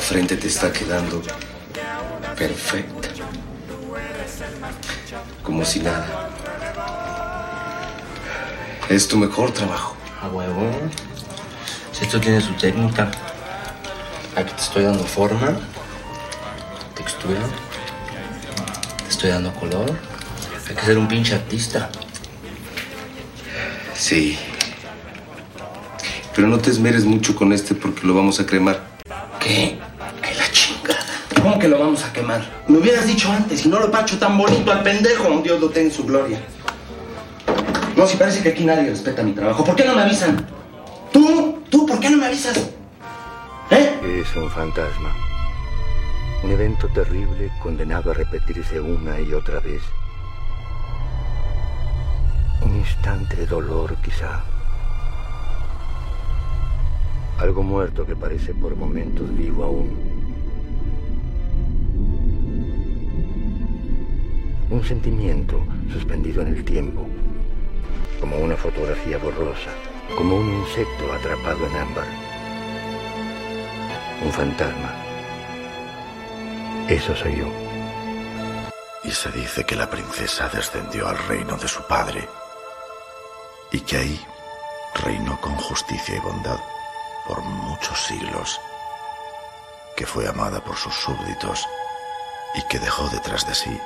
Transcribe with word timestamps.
La 0.00 0.06
frente 0.06 0.34
te 0.34 0.48
está 0.48 0.72
quedando 0.72 1.20
perfecta. 2.34 3.08
Como 5.42 5.62
si 5.62 5.80
nada. 5.80 6.30
Es 8.88 9.06
tu 9.06 9.18
mejor 9.18 9.52
trabajo. 9.52 9.94
A 10.22 10.28
huevo. 10.28 10.70
Si 11.92 12.04
esto 12.06 12.18
tiene 12.18 12.40
su 12.40 12.54
técnica. 12.54 13.10
Aquí 14.36 14.54
te 14.54 14.62
estoy 14.62 14.84
dando 14.84 15.04
forma, 15.04 15.60
textura, 16.94 17.40
te 18.96 19.08
estoy 19.10 19.30
dando 19.30 19.52
color. 19.52 19.94
Hay 20.66 20.74
que 20.74 20.82
ser 20.82 20.96
un 20.96 21.08
pinche 21.08 21.34
artista. 21.34 21.90
Sí. 23.94 24.38
Pero 26.34 26.48
no 26.48 26.58
te 26.58 26.70
esmeres 26.70 27.04
mucho 27.04 27.36
con 27.36 27.52
este 27.52 27.74
porque 27.74 28.06
lo 28.06 28.14
vamos 28.14 28.40
a 28.40 28.46
cremar. 28.46 28.88
¿Qué? 29.38 29.78
¡Ay, 30.22 30.34
la 30.34 30.50
chingada! 30.52 31.06
¿Cómo 31.34 31.49
que 31.60 31.68
lo 31.68 31.78
vamos 31.78 32.02
a 32.04 32.12
quemar? 32.12 32.40
Me 32.66 32.78
hubieras 32.78 33.06
dicho 33.06 33.30
antes, 33.30 33.60
si 33.60 33.68
no 33.68 33.78
lo 33.78 33.90
pacho 33.90 34.18
tan 34.18 34.36
bonito 34.36 34.72
al 34.72 34.82
pendejo. 34.82 35.40
Dios 35.42 35.60
lo 35.60 35.68
tenga 35.68 35.88
en 35.88 35.92
su 35.92 36.04
gloria. 36.04 36.40
No, 37.94 38.06
si 38.06 38.16
parece 38.16 38.42
que 38.42 38.48
aquí 38.48 38.64
nadie 38.64 38.88
respeta 38.88 39.22
mi 39.22 39.32
trabajo. 39.32 39.62
¿Por 39.62 39.76
qué 39.76 39.84
no 39.84 39.94
me 39.94 40.02
avisan? 40.02 40.46
¿Tú? 41.12 41.58
¿Tú? 41.68 41.86
¿Por 41.86 42.00
qué 42.00 42.08
no 42.08 42.16
me 42.16 42.26
avisas? 42.26 42.70
¿Eh? 43.70 44.22
Es 44.22 44.34
un 44.36 44.50
fantasma. 44.50 45.14
Un 46.42 46.50
evento 46.50 46.88
terrible 46.88 47.52
condenado 47.62 48.10
a 48.10 48.14
repetirse 48.14 48.80
una 48.80 49.20
y 49.20 49.34
otra 49.34 49.60
vez. 49.60 49.82
Un 52.62 52.76
instante 52.76 53.36
de 53.36 53.46
dolor, 53.46 53.94
quizá. 54.02 54.42
Algo 57.38 57.62
muerto 57.62 58.06
que 58.06 58.16
parece 58.16 58.54
por 58.54 58.74
momentos 58.76 59.26
vivo 59.36 59.64
aún. 59.64 60.10
Un 64.70 64.84
sentimiento 64.84 65.60
suspendido 65.92 66.42
en 66.42 66.54
el 66.54 66.64
tiempo, 66.64 67.04
como 68.20 68.38
una 68.38 68.56
fotografía 68.56 69.18
borrosa, 69.18 69.70
como 70.16 70.36
un 70.36 70.60
insecto 70.60 71.12
atrapado 71.12 71.66
en 71.66 71.76
ámbar. 71.76 72.06
Un 74.24 74.32
fantasma. 74.32 74.94
Eso 76.88 77.16
soy 77.16 77.38
yo. 77.38 77.46
Y 79.02 79.10
se 79.10 79.32
dice 79.32 79.64
que 79.64 79.74
la 79.74 79.90
princesa 79.90 80.48
descendió 80.48 81.08
al 81.08 81.18
reino 81.26 81.56
de 81.56 81.66
su 81.66 81.82
padre 81.88 82.28
y 83.72 83.80
que 83.80 83.96
ahí 83.96 84.20
reinó 85.02 85.40
con 85.40 85.56
justicia 85.56 86.14
y 86.14 86.20
bondad 86.20 86.60
por 87.26 87.42
muchos 87.42 87.98
siglos, 88.06 88.60
que 89.96 90.06
fue 90.06 90.28
amada 90.28 90.62
por 90.62 90.76
sus 90.76 90.94
súbditos 90.94 91.66
y 92.54 92.62
que 92.68 92.78
dejó 92.78 93.08
detrás 93.08 93.44
de 93.48 93.54
sí 93.56 93.80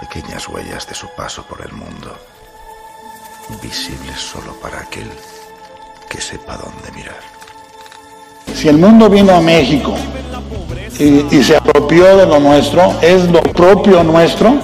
pequeñas 0.00 0.48
huellas 0.48 0.86
de 0.86 0.94
su 0.94 1.08
paso 1.16 1.42
por 1.44 1.60
el 1.62 1.72
mundo, 1.72 2.16
visibles 3.62 4.18
solo 4.20 4.52
para 4.60 4.80
aquel 4.80 5.10
que 6.08 6.20
sepa 6.20 6.56
dónde 6.56 6.90
mirar. 6.94 7.18
Si 8.54 8.68
el 8.68 8.78
mundo 8.78 9.08
vino 9.10 9.34
a 9.34 9.40
México 9.40 9.94
y, 10.98 11.26
y 11.36 11.44
se 11.44 11.56
apropió 11.56 12.16
de 12.16 12.26
lo 12.26 12.40
nuestro, 12.40 12.94
es 13.02 13.24
lo 13.30 13.42
propio 13.42 14.02
nuestro 14.04 14.54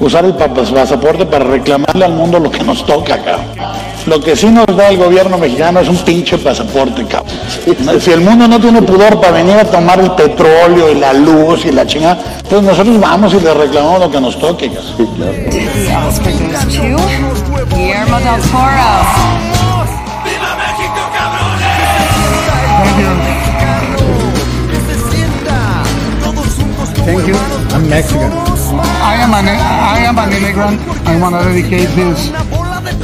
usar 0.00 0.24
el 0.24 0.34
pa- 0.34 0.52
pasaporte 0.52 1.26
para 1.26 1.44
reclamarle 1.44 2.04
al 2.04 2.12
mundo 2.12 2.38
lo 2.38 2.50
que 2.50 2.62
nos 2.64 2.84
toca 2.84 3.14
acá. 3.14 3.38
Lo 4.08 4.18
que 4.20 4.34
sí 4.34 4.46
nos 4.46 4.64
da 4.74 4.88
el 4.88 4.96
gobierno 4.96 5.36
mexicano 5.36 5.80
es 5.80 5.88
un 5.88 5.98
pinche 5.98 6.38
pasaporte, 6.38 7.04
cabrón. 7.04 7.36
Si 8.00 8.10
el 8.10 8.22
mundo 8.22 8.48
no 8.48 8.58
tiene 8.58 8.80
pudor 8.80 9.20
para 9.20 9.32
venir 9.32 9.56
a 9.56 9.64
tomar 9.64 10.00
el 10.00 10.10
petróleo 10.12 10.90
y 10.90 10.94
la 10.94 11.12
luz 11.12 11.66
y 11.66 11.72
la 11.72 11.86
chingada, 11.86 12.18
pues 12.48 12.62
nosotros 12.62 12.98
vamos 12.98 13.34
y 13.34 13.40
le 13.40 13.52
reclamamos 13.52 14.00
lo 14.00 14.10
que 14.10 14.20
nos 14.20 14.38
toque. 14.38 14.70
goes 14.70 16.18
to 16.20 16.82
Guillermo 17.76 18.18
del 18.20 18.40
Toro. 18.50 19.28
Thank 27.08 27.26
you. 27.26 27.36
I'm 27.72 27.88
Mexican. 27.88 28.30
I 29.00 29.16
am 29.16 29.32
an 29.32 29.48
I 29.48 30.00
am 30.04 30.18
an 30.18 30.30
immigrant. 30.30 30.78
I 31.08 31.18
want 31.18 31.34
to 31.34 31.48
dedicate 31.48 31.88
this 31.96 32.28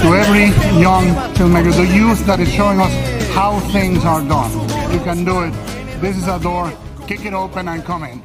to 0.05 0.15
every 0.15 0.49
young 0.79 1.07
filmmaker, 1.35 1.73
the 1.73 1.89
youth 1.97 2.21
that 2.27 2.39
is 2.39 2.51
showing 2.53 2.79
us 2.79 2.93
how 3.33 3.59
things 3.73 4.05
are 4.05 4.21
done. 4.29 4.53
You 4.93 5.01
can 5.01 5.25
do 5.25 5.45
it. 5.45 5.55
This 6.01 6.17
is 6.17 6.29
a 6.29 6.39
door. 6.39 6.71
Kick 7.07 7.25
it 7.25 7.33
open 7.33 7.69
and 7.69 7.83
come 7.83 8.05
in. 8.05 8.21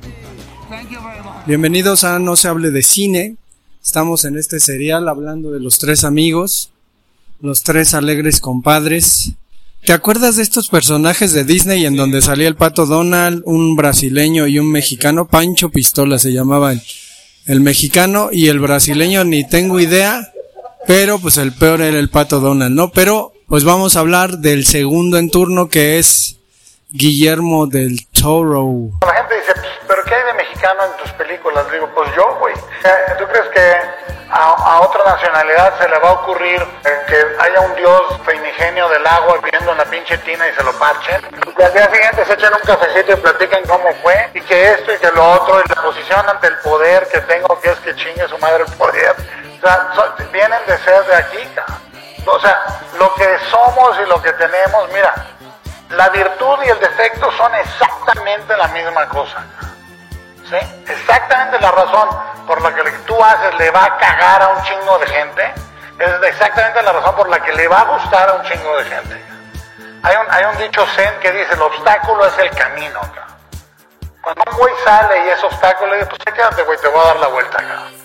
Thank 0.70 0.92
you 0.92 1.00
very 1.00 1.24
much. 1.24 1.46
Bienvenidos 1.48 2.04
a 2.04 2.20
No 2.20 2.36
se 2.36 2.50
hable 2.50 2.72
de 2.72 2.82
cine. 2.82 3.38
Estamos 3.82 4.26
en 4.26 4.38
este 4.38 4.60
serial 4.60 5.08
hablando 5.08 5.52
de 5.52 5.62
los 5.62 5.78
tres 5.78 6.04
amigos, 6.04 6.72
los 7.40 7.64
tres 7.64 7.94
alegres 7.94 8.42
compadres. 8.42 9.32
¿Te 9.86 9.94
acuerdas 9.94 10.36
de 10.36 10.44
estos 10.44 10.68
personajes 10.68 11.32
de 11.32 11.46
Disney 11.46 11.86
en 11.86 11.96
donde 11.96 12.22
salía 12.22 12.50
el 12.50 12.56
pato 12.56 12.86
Donald, 12.88 13.42
un 13.46 13.78
brasileño 13.78 14.48
y 14.48 14.60
un 14.60 14.70
mexicano? 14.70 15.30
Pancho 15.30 15.70
Pistola 15.70 16.20
se 16.20 16.34
llamaban. 16.34 16.82
El 17.46 17.62
mexicano 17.62 18.30
y 18.34 18.48
el 18.48 18.60
brasileño 18.60 19.24
ni 19.24 19.48
tengo 19.48 19.80
idea, 19.80 20.30
pero 20.90 21.20
pues 21.20 21.38
el 21.38 21.54
peor 21.54 21.82
era 21.82 22.00
el 22.00 22.10
pato 22.10 22.40
Donald, 22.40 22.76
¿no? 22.76 22.90
Pero 22.90 23.32
pues 23.48 23.64
vamos 23.64 23.96
a 23.96 24.00
hablar 24.00 24.40
del 24.40 24.66
segundo 24.66 25.20
en 25.20 25.30
turno 25.30 25.70
que 25.70 26.00
es 26.00 26.38
Guillermo 26.90 27.68
del 27.68 28.08
Toro. 28.08 28.90
La 29.06 29.14
gente 29.14 29.36
dice, 29.36 29.54
"Pues, 29.54 29.68
¿pero 29.88 30.04
qué 30.04 30.16
hay 30.16 30.26
de 30.26 30.34
mexicano 30.34 30.82
en 30.86 31.04
tus 31.04 31.12
películas? 31.12 31.72
Digo, 31.72 31.88
pues 31.94 32.10
yo, 32.16 32.36
güey. 32.40 32.56
Eh, 32.56 33.14
¿Tú 33.20 33.26
crees 33.28 33.46
que 33.54 33.74
a, 34.32 34.80
otra 34.82 35.04
nacionalidad 35.06 35.78
se 35.78 35.88
le 35.90 36.00
va 36.00 36.10
a 36.10 36.14
ocurrir 36.14 36.60
eh, 36.60 36.90
que 37.08 37.18
haya 37.38 37.60
un 37.60 37.76
dios 37.76 38.02
primigenio 38.26 38.90
del 38.90 39.06
agua 39.06 39.38
viviendo 39.44 39.72
en 39.74 39.78
la 39.78 39.86
pinche 39.86 40.18
tina 40.18 40.50
y 40.50 40.56
se 40.56 40.64
lo 40.64 40.74
parchen? 40.80 41.22
Y 41.56 41.62
al 41.62 41.72
día 41.72 41.86
siguiente 41.94 42.26
se 42.26 42.34
echan 42.34 42.54
un 42.56 42.66
cafecito 42.66 43.14
y 43.14 43.16
platican 43.18 43.62
cómo 43.68 43.94
fue, 44.02 44.16
y 44.34 44.42
que 44.42 44.72
esto 44.72 44.92
y 44.92 44.98
que 44.98 45.12
lo 45.12 45.34
otro, 45.34 45.62
y 45.64 45.70
la 45.70 45.84
posición 45.84 46.28
ante 46.28 46.48
el 46.48 46.58
poder 46.64 47.08
que 47.14 47.22
tengo, 47.22 47.60
que 47.62 47.70
es 47.70 47.80
que 47.82 47.96
chingue 47.96 48.28
su 48.28 48.40
madre 48.40 48.64
el 48.68 48.74
poder. 48.74 49.16
Sea, 49.62 49.92
vienen 50.32 50.66
de 50.66 50.78
ser 50.80 51.06
de 51.06 51.16
aquí. 51.16 51.50
O 52.26 52.40
sea, 52.40 52.66
lo 52.98 53.14
que 53.16 53.40
somos 53.50 53.98
y 54.00 54.06
lo 54.08 54.22
que 54.22 54.32
tenemos, 54.34 54.90
mira, 54.94 55.14
la 55.90 56.10
virtud 56.10 56.60
y 56.66 56.70
el 56.70 56.80
defecto 56.80 57.32
son 57.32 57.54
exactamente 57.56 58.56
la 58.56 58.68
misma 58.70 59.08
cosa. 59.10 59.44
¿Sí? 60.50 60.58
Exactamente 60.88 61.60
la 61.60 61.72
razón 61.72 62.10
por 62.48 62.62
la 62.62 62.74
que 62.74 62.90
tú 63.06 63.24
haces 63.24 63.54
le 63.56 63.70
va 63.72 63.86
a 63.86 63.98
cagar 63.98 64.42
a 64.42 64.48
un 64.50 64.64
chingo 64.64 64.98
de 64.98 65.08
gente, 65.08 65.54
es 66.00 66.24
exactamente 66.24 66.82
la 66.82 66.94
razón 66.94 67.16
por 67.16 67.30
la 67.30 67.40
que 67.40 67.54
le 67.54 67.68
va 67.68 67.82
a 67.82 67.84
gustar 67.84 68.30
a 68.30 68.34
un 68.34 68.44
chingo 68.44 68.78
de 68.78 68.86
gente. 68.86 69.26
Hay 70.02 70.16
un, 70.16 70.32
hay 70.32 70.46
un 70.46 70.58
dicho 70.58 70.86
zen 70.96 71.20
que 71.20 71.32
dice, 71.32 71.54
el 71.54 71.62
obstáculo 71.62 72.26
es 72.26 72.38
el 72.40 72.50
camino. 72.52 73.00
Cuando 74.22 74.44
un 74.52 74.58
güey 74.58 74.74
sale 74.84 75.26
y 75.26 75.30
es 75.30 75.44
obstáculo, 75.44 75.92
le 75.92 75.98
dice, 75.98 76.10
pues 76.10 76.36
quédate 76.36 76.64
güey, 76.64 76.80
te 76.80 76.88
voy 76.88 77.02
a 77.02 77.08
dar 77.08 77.18
la 77.18 77.28
vuelta. 77.28 77.58
cabrón. 77.58 77.99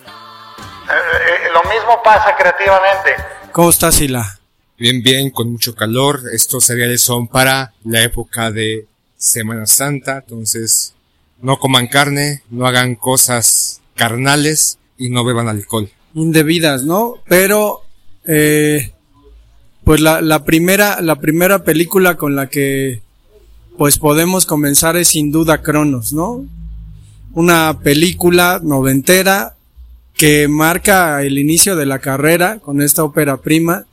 Eh, 0.85 0.93
eh, 0.93 1.49
lo 1.53 1.63
mismo 1.71 2.03
pasa 2.03 2.35
creativamente. 2.37 3.11
¿Cómo 3.53 3.71
estás, 3.71 3.95
Sila? 3.97 4.39
Bien, 4.79 5.03
bien, 5.03 5.31
con 5.31 5.53
mucho 5.53 5.75
calor. 5.75 6.21
Estos 6.33 6.65
cereales 6.65 7.01
son 7.01 7.29
para 7.29 7.73
la 7.85 8.03
época 8.03 8.51
de 8.51 8.87
Semana 9.17 9.67
Santa, 9.67 10.19
entonces 10.19 10.95
no 11.41 11.59
coman 11.59 11.87
carne, 11.87 12.43
no 12.51 12.67
hagan 12.67 12.95
cosas 12.97 13.81
carnales 13.95 14.79
y 14.99 15.11
no 15.11 15.25
beban 15.25 15.49
alcohol. 15.49 15.91
indebidas, 16.15 16.83
¿no? 16.85 17.15
Pero, 17.29 17.83
eh, 18.27 18.93
pues 19.85 20.01
la, 20.01 20.21
la 20.21 20.45
primera, 20.45 21.01
la 21.01 21.17
primera 21.17 21.65
película 21.65 22.17
con 22.17 22.37
la 22.37 22.49
que, 22.49 23.03
pues 23.79 23.99
podemos 23.99 24.47
comenzar 24.47 24.97
es 24.97 25.09
sin 25.09 25.33
duda 25.33 25.63
Cronos, 25.63 26.13
¿no? 26.13 26.45
Una 27.33 27.81
película 27.81 28.61
noventera 28.63 29.57
que 30.15 30.49
marca 30.49 31.23
el 31.23 31.39
inicio 31.39 31.77
de 31.77 31.87
la 31.87 31.99
carrera 31.99 32.59
con 32.61 32.81
esta 32.81 33.05
ópera 33.05 33.39
prima 33.39 33.87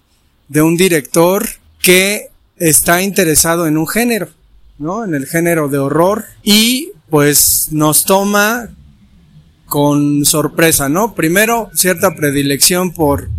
de 0.47 0.61
un 0.61 0.77
director 0.77 1.45
que 1.79 2.29
está 2.57 3.01
interesado 3.01 3.65
en 3.65 3.77
un 3.77 3.87
género, 3.87 4.29
¿no? 4.77 5.03
En 5.03 5.15
el 5.15 5.25
género 5.25 5.67
de 5.67 5.79
horror 5.79 6.25
y 6.43 6.91
pues 7.09 7.69
nos 7.71 8.05
toma 8.05 8.69
con 9.65 10.25
sorpresa, 10.25 10.89
¿no? 10.89 11.15
Primero, 11.15 11.71
cierta 11.73 12.15
predilección 12.15 12.93
por 12.93 13.29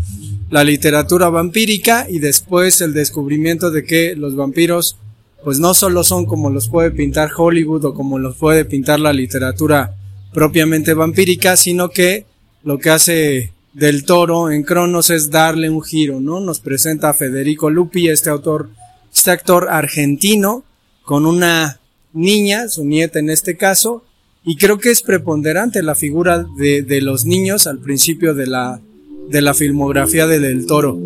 la 0.51 0.65
literatura 0.65 1.29
vampírica 1.29 2.07
y 2.09 2.19
después 2.19 2.81
el 2.81 2.95
descubrimiento 2.95 3.71
de 3.71 3.85
que 3.85 4.17
los 4.17 4.35
vampiros 4.35 4.97
pues 5.45 5.59
no 5.59 5.75
solo 5.75 6.05
son 6.05 6.27
como 6.27 6.51
los 6.51 6.69
puede 6.69 6.91
pintar 6.91 7.31
Hollywood 7.37 7.85
o 7.85 7.95
como 7.95 8.19
los 8.19 8.37
puede 8.37 8.65
pintar 8.65 9.01
la 9.01 9.13
literatura 9.13 9.95
propiamente 10.33 10.95
vampírica, 10.95 11.57
sino 11.57 11.91
que 11.91 12.27
lo 12.65 12.79
que 12.79 12.91
hace 12.91 13.53
del 13.73 14.05
toro 14.05 14.51
en 14.51 14.63
Cronos 14.63 15.11
es 15.11 15.31
darle 15.31 15.71
un 15.71 15.83
giro, 15.83 16.21
¿no? 16.21 16.41
Nos 16.41 16.61
presenta 16.61 17.11
a 17.11 17.15
Federico 17.15 17.71
Lupi, 17.71 18.09
este 18.09 18.31
autor, 18.31 18.71
este 19.13 19.31
actor 19.31 19.69
argentino, 19.71 20.65
con 21.05 21.27
una 21.27 21.81
niña, 22.13 22.69
su 22.69 22.85
nieta 22.85 23.19
en 23.19 23.31
este 23.31 23.57
caso, 23.57 24.05
y 24.45 24.57
creo 24.57 24.79
que 24.79 24.91
es 24.91 25.03
preponderante 25.03 25.83
la 25.83 25.95
figura 25.95 26.45
de, 26.57 26.83
de 26.83 27.01
los 27.01 27.25
niños 27.25 27.67
al 27.67 27.79
principio 27.79 28.35
de 28.35 28.47
la, 28.47 28.81
de 29.29 29.41
la 29.41 29.55
filmografía 29.55 30.27
de 30.27 30.41
Del 30.41 30.67
Toro. 30.67 30.99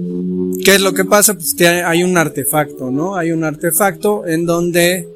¿Qué 0.65 0.75
es 0.75 0.81
lo 0.81 0.95
que 0.95 1.05
pasa? 1.05 1.35
Pues 1.35 1.55
que 1.55 1.69
hay 1.69 2.03
un 2.03 2.17
artefacto, 2.17 2.91
¿no? 2.91 3.17
Hay 3.17 3.31
un 3.31 3.45
artefacto 3.45 4.27
en 4.27 4.47
donde 4.47 5.07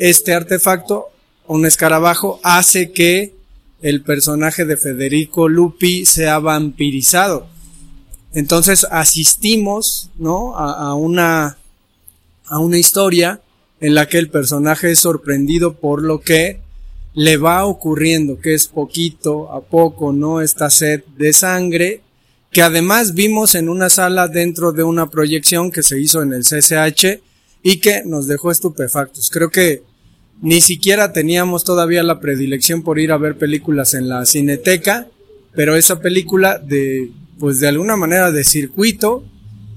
este 0.00 0.34
artefacto, 0.34 1.06
un 1.46 1.66
escarabajo, 1.66 2.40
hace 2.42 2.90
que 2.90 3.34
el 3.80 4.02
personaje 4.02 4.64
de 4.64 4.76
Federico 4.76 5.48
Lupi 5.48 6.04
sea 6.04 6.38
vampirizado. 6.38 7.46
Entonces 8.32 8.86
asistimos, 8.90 10.10
¿no? 10.18 10.56
A, 10.56 10.90
a, 10.90 10.94
una, 10.94 11.58
a 12.46 12.58
una 12.58 12.78
historia 12.78 13.40
en 13.80 13.94
la 13.94 14.08
que 14.08 14.18
el 14.18 14.30
personaje 14.30 14.90
es 14.90 15.00
sorprendido 15.00 15.74
por 15.74 16.02
lo 16.02 16.20
que 16.20 16.60
le 17.14 17.36
va 17.36 17.64
ocurriendo, 17.64 18.38
que 18.40 18.54
es 18.54 18.66
poquito 18.66 19.52
a 19.52 19.60
poco, 19.60 20.12
¿no? 20.12 20.40
Esta 20.40 20.70
sed 20.70 21.02
de 21.16 21.32
sangre, 21.32 22.02
que 22.50 22.62
además 22.62 23.14
vimos 23.14 23.54
en 23.54 23.68
una 23.68 23.88
sala 23.90 24.28
dentro 24.28 24.72
de 24.72 24.82
una 24.82 25.10
proyección 25.10 25.70
que 25.70 25.82
se 25.82 26.00
hizo 26.00 26.22
en 26.22 26.32
el 26.32 26.42
CCH 26.42 27.20
y 27.62 27.80
que 27.80 28.02
nos 28.04 28.26
dejó 28.26 28.50
estupefactos. 28.50 29.30
Creo 29.30 29.50
que 29.50 29.82
ni 30.40 30.60
siquiera 30.60 31.12
teníamos 31.12 31.64
todavía 31.64 32.02
la 32.02 32.20
predilección 32.20 32.82
por 32.82 32.98
ir 32.98 33.12
a 33.12 33.18
ver 33.18 33.36
películas 33.36 33.94
en 33.94 34.08
la 34.08 34.24
cineteca, 34.24 35.08
pero 35.54 35.76
esa 35.76 36.00
película 36.00 36.58
de, 36.58 37.10
pues 37.38 37.60
de 37.60 37.68
alguna 37.68 37.96
manera 37.96 38.30
de 38.30 38.44
circuito, 38.44 39.24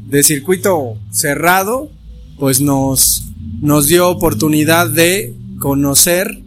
de 0.07 0.23
circuito 0.23 0.97
cerrado, 1.11 1.89
pues 2.37 2.61
nos, 2.61 3.25
nos 3.61 3.87
dio 3.87 4.09
oportunidad 4.09 4.89
de 4.89 5.33
conocer 5.59 6.41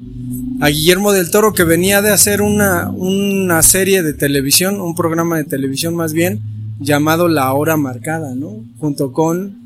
a 0.61 0.69
Guillermo 0.69 1.13
del 1.13 1.31
Toro 1.31 1.53
que 1.53 1.65
venía 1.65 2.03
de 2.03 2.11
hacer 2.11 2.43
una, 2.43 2.91
una 2.91 3.63
serie 3.63 4.03
de 4.03 4.15
televisión, 4.15 4.81
un 4.81 4.95
programa 4.95 5.37
de 5.37 5.45
televisión 5.45 5.95
más 5.95 6.13
bien, 6.13 6.41
llamado 6.81 7.29
La 7.29 7.53
Hora 7.53 7.77
Marcada, 7.77 8.35
¿no? 8.35 8.65
Junto 8.79 9.13
con 9.13 9.65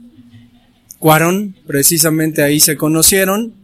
Cuarón, 0.99 1.55
precisamente 1.67 2.43
ahí 2.43 2.61
se 2.61 2.77
conocieron, 2.77 3.55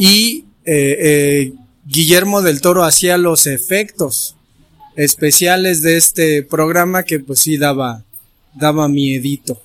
y 0.00 0.46
eh, 0.64 0.96
eh, 0.98 1.52
Guillermo 1.84 2.40
del 2.40 2.62
Toro 2.62 2.84
hacía 2.84 3.18
los 3.18 3.46
efectos 3.46 4.34
especiales 4.96 5.82
de 5.82 5.98
este 5.98 6.42
programa 6.42 7.02
que 7.02 7.20
pues 7.20 7.40
sí 7.40 7.58
daba, 7.58 8.02
daba 8.54 8.88
miedito. 8.88 9.62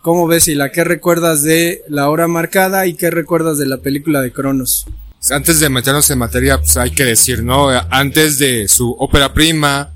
¿Cómo 0.00 0.28
ves, 0.28 0.46
la 0.48 0.70
¿Qué 0.70 0.84
recuerdas 0.84 1.42
de 1.42 1.82
La 1.88 2.08
Hora 2.08 2.28
Marcada 2.28 2.86
y 2.86 2.94
qué 2.94 3.10
recuerdas 3.10 3.58
de 3.58 3.66
la 3.66 3.78
película 3.78 4.20
de 4.20 4.32
Cronos? 4.32 4.86
Antes 5.30 5.58
de 5.58 5.68
meternos 5.70 6.08
en 6.10 6.18
materia, 6.18 6.58
pues 6.58 6.76
hay 6.76 6.92
que 6.92 7.04
decir, 7.04 7.42
¿no? 7.42 7.70
Antes 7.90 8.38
de 8.38 8.68
su 8.68 8.92
ópera 8.92 9.34
prima, 9.34 9.92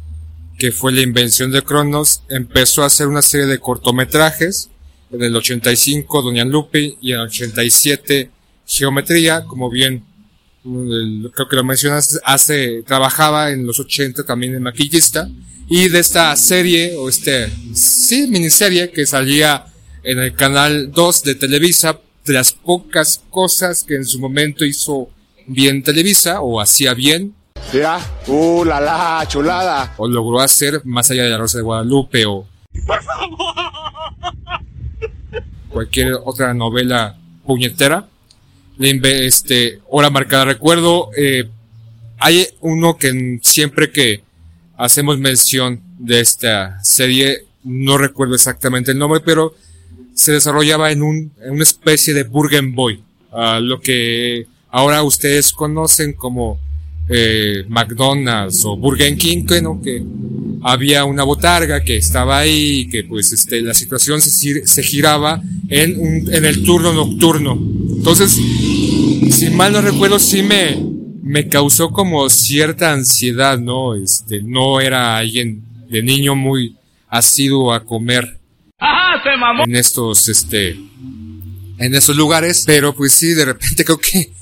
que 0.58 0.72
fue 0.72 0.92
la 0.92 1.02
invención 1.02 1.52
de 1.52 1.62
Cronos, 1.62 2.22
empezó 2.28 2.82
a 2.82 2.86
hacer 2.86 3.06
una 3.06 3.22
serie 3.22 3.46
de 3.46 3.60
cortometrajes. 3.60 4.70
En 5.12 5.22
el 5.22 5.36
85, 5.36 6.22
Doña 6.22 6.44
Lupe, 6.44 6.96
y 7.00 7.12
en 7.12 7.20
el 7.20 7.26
87, 7.26 8.30
Geometría, 8.68 9.44
como 9.44 9.70
bien 9.70 10.04
creo 11.34 11.48
que 11.48 11.56
lo 11.56 11.64
mencionas, 11.64 12.20
hace, 12.24 12.82
trabajaba 12.82 13.50
en 13.50 13.66
los 13.66 13.80
80 13.80 14.24
también 14.24 14.54
en 14.54 14.62
maquillista. 14.62 15.28
Y 15.68 15.88
de 15.88 15.98
esta 15.98 16.34
serie, 16.36 16.96
o 16.96 17.08
este, 17.08 17.52
sí, 17.74 18.26
miniserie 18.28 18.90
que 18.90 19.06
salía 19.06 19.66
en 20.02 20.18
el 20.18 20.34
canal 20.34 20.90
2 20.92 21.22
de 21.24 21.34
Televisa, 21.34 22.00
de 22.24 22.32
las 22.32 22.52
pocas 22.52 23.22
cosas 23.30 23.84
que 23.84 23.96
en 23.96 24.06
su 24.06 24.18
momento 24.18 24.64
hizo 24.64 25.10
bien 25.46 25.82
Televisa, 25.82 26.40
o 26.40 26.60
hacía 26.60 26.94
bien. 26.94 27.34
Mira, 27.72 27.98
uh, 28.28 28.64
la 28.64 28.80
la, 28.80 29.24
chulada. 29.28 29.94
O 29.98 30.08
logró 30.08 30.40
hacer 30.40 30.80
más 30.84 31.10
allá 31.10 31.24
de 31.24 31.30
la 31.30 31.38
Rosa 31.38 31.58
de 31.58 31.64
Guadalupe, 31.64 32.24
o. 32.26 32.46
¡Por 32.86 33.02
favor! 33.02 33.38
Cualquier 35.68 36.14
otra 36.24 36.54
novela 36.54 37.18
puñetera. 37.44 38.06
Este, 38.78 39.80
hora 39.88 40.10
marcada. 40.10 40.44
Recuerdo, 40.44 41.10
eh, 41.16 41.48
hay 42.18 42.46
uno 42.60 42.96
que 42.96 43.38
siempre 43.42 43.90
que 43.90 44.22
hacemos 44.76 45.18
mención 45.18 45.80
de 45.98 46.20
esta 46.20 46.82
serie, 46.82 47.44
no 47.64 47.98
recuerdo 47.98 48.34
exactamente 48.34 48.92
el 48.92 48.98
nombre, 48.98 49.20
pero 49.24 49.54
se 50.14 50.32
desarrollaba 50.32 50.90
en, 50.90 51.02
un, 51.02 51.32
en 51.42 51.52
una 51.52 51.62
especie 51.62 52.14
de 52.14 52.24
Burger 52.24 52.64
Boy, 52.66 53.02
uh, 53.32 53.60
lo 53.60 53.80
que 53.80 54.46
ahora 54.70 55.02
ustedes 55.02 55.52
conocen 55.52 56.12
como 56.12 56.58
eh, 57.08 57.64
McDonald's 57.68 58.64
o 58.64 58.76
Burger 58.76 59.16
King, 59.16 59.44
¿no? 59.62 59.80
que 59.80 60.02
había 60.62 61.04
una 61.04 61.24
botarga 61.24 61.82
que 61.82 61.96
estaba 61.96 62.38
ahí 62.38 62.80
y 62.80 62.88
que 62.88 63.04
pues 63.04 63.32
este, 63.32 63.62
la 63.62 63.74
situación 63.74 64.20
se, 64.20 64.66
se 64.66 64.82
giraba 64.82 65.40
en, 65.68 65.98
un, 65.98 66.34
en 66.34 66.44
el 66.44 66.62
turno 66.62 66.92
nocturno. 66.92 67.58
Entonces, 67.96 68.38
si 69.30 69.50
mal 69.50 69.72
no 69.72 69.80
recuerdo, 69.80 70.18
sí 70.18 70.42
me, 70.42 70.78
me 71.22 71.48
causó 71.48 71.90
como 71.90 72.28
cierta 72.28 72.92
ansiedad, 72.92 73.58
¿no? 73.58 73.94
Este, 73.94 74.42
no 74.42 74.80
era 74.80 75.16
alguien 75.16 75.62
de 75.88 76.02
niño 76.02 76.34
muy 76.34 76.76
asiduo 77.08 77.72
a 77.72 77.84
comer 77.84 78.38
¡Ajá, 78.78 79.22
se 79.22 79.36
mamó! 79.36 79.64
en 79.64 79.76
estos, 79.76 80.28
este, 80.28 80.70
en 81.78 81.94
estos 81.94 82.16
lugares, 82.16 82.64
pero 82.66 82.94
pues 82.94 83.12
sí, 83.12 83.28
de 83.34 83.44
repente 83.44 83.84
creo 83.84 83.98
que 83.98 84.32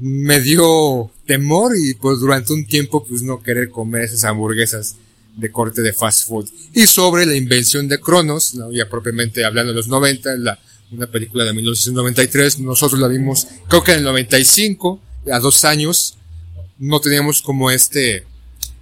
me 0.00 0.40
dio 0.40 1.10
temor 1.26 1.72
y 1.76 1.94
pues 1.94 2.20
durante 2.20 2.52
un 2.52 2.66
tiempo 2.66 3.04
pues 3.04 3.22
no 3.22 3.42
querer 3.42 3.70
comer 3.70 4.02
esas 4.02 4.24
hamburguesas 4.24 4.96
de 5.36 5.50
corte 5.50 5.82
de 5.82 5.92
fast 5.92 6.26
food. 6.26 6.48
Y 6.74 6.86
sobre 6.86 7.26
la 7.26 7.34
invención 7.34 7.88
de 7.88 8.00
Cronos, 8.00 8.54
¿no? 8.54 8.72
ya 8.72 8.88
propiamente 8.88 9.44
hablando 9.44 9.72
de 9.72 9.76
los 9.76 9.88
90, 9.88 10.36
la, 10.38 10.58
una 10.92 11.06
película 11.06 11.44
de 11.44 11.52
1993, 11.52 12.60
nosotros 12.60 13.00
la 13.00 13.08
vimos 13.08 13.46
creo 13.68 13.82
que 13.82 13.92
en 13.92 13.98
el 13.98 14.04
95, 14.04 15.00
a 15.32 15.38
dos 15.38 15.64
años, 15.64 16.16
no 16.78 17.00
teníamos 17.00 17.42
como 17.42 17.70
este, 17.70 18.24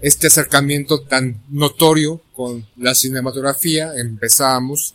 este 0.00 0.28
acercamiento 0.28 1.00
tan 1.00 1.42
notorio 1.48 2.22
con 2.34 2.66
la 2.76 2.94
cinematografía, 2.94 3.92
empezábamos, 3.96 4.94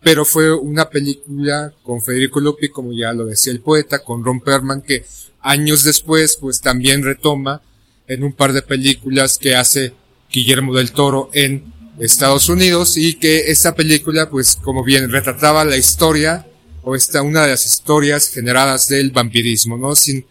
pero 0.00 0.24
fue 0.24 0.54
una 0.54 0.88
película 0.88 1.72
con 1.82 2.00
Federico 2.00 2.40
Lupi, 2.40 2.68
como 2.68 2.92
ya 2.92 3.12
lo 3.12 3.26
decía 3.26 3.52
el 3.52 3.60
poeta, 3.60 3.98
con 3.98 4.24
Ron 4.24 4.40
Perlman, 4.40 4.82
que 4.82 5.04
años 5.40 5.82
después 5.82 6.36
pues 6.40 6.60
también 6.60 7.02
retoma 7.02 7.62
en 8.06 8.22
un 8.22 8.32
par 8.32 8.52
de 8.52 8.62
películas 8.62 9.38
que 9.38 9.56
hace 9.56 9.92
Guillermo 10.30 10.74
del 10.74 10.92
Toro 10.92 11.30
en 11.32 11.72
Estados 12.00 12.48
Unidos 12.48 12.96
y 12.96 13.14
que 13.14 13.50
esta 13.50 13.74
película 13.74 14.30
pues 14.30 14.56
como 14.56 14.84
bien 14.84 15.10
retrataba 15.10 15.64
la 15.64 15.76
historia 15.76 16.46
o 16.82 16.94
esta 16.94 17.22
una 17.22 17.42
de 17.42 17.50
las 17.50 17.66
historias 17.66 18.28
generadas 18.28 18.88
del 18.88 19.10
vampirismo, 19.10 19.76
¿no? 19.76 19.94
Sin 19.94 20.24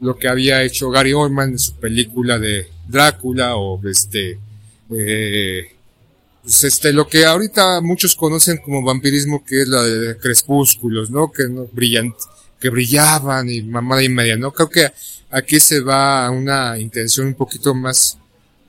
lo 0.00 0.16
que 0.16 0.28
había 0.28 0.62
hecho 0.62 0.90
Gary 0.90 1.12
Oldman 1.12 1.50
en 1.50 1.58
su 1.58 1.74
película 1.74 2.38
de 2.38 2.68
Drácula 2.86 3.56
o 3.56 3.80
este 3.88 4.38
eh, 4.90 5.72
pues 6.42 6.64
este 6.64 6.92
lo 6.92 7.08
que 7.08 7.24
ahorita 7.24 7.80
muchos 7.80 8.14
conocen 8.14 8.58
como 8.58 8.82
vampirismo 8.82 9.44
que 9.44 9.62
es 9.62 9.68
la 9.68 9.82
de 9.82 10.16
Crepúsculos, 10.18 11.10
¿no? 11.10 11.30
Que 11.30 11.48
no 11.48 11.66
brillan 11.72 12.14
que 12.60 12.70
brillaban 12.70 13.48
y 13.48 13.62
mamada 13.62 14.02
y 14.02 14.08
media, 14.08 14.36
¿no? 14.36 14.52
Creo 14.52 14.68
que 14.68 14.92
aquí 15.30 15.60
se 15.60 15.80
va 15.80 16.26
a 16.26 16.30
una 16.30 16.78
intención 16.78 17.28
un 17.28 17.34
poquito 17.34 17.74
más, 17.74 18.18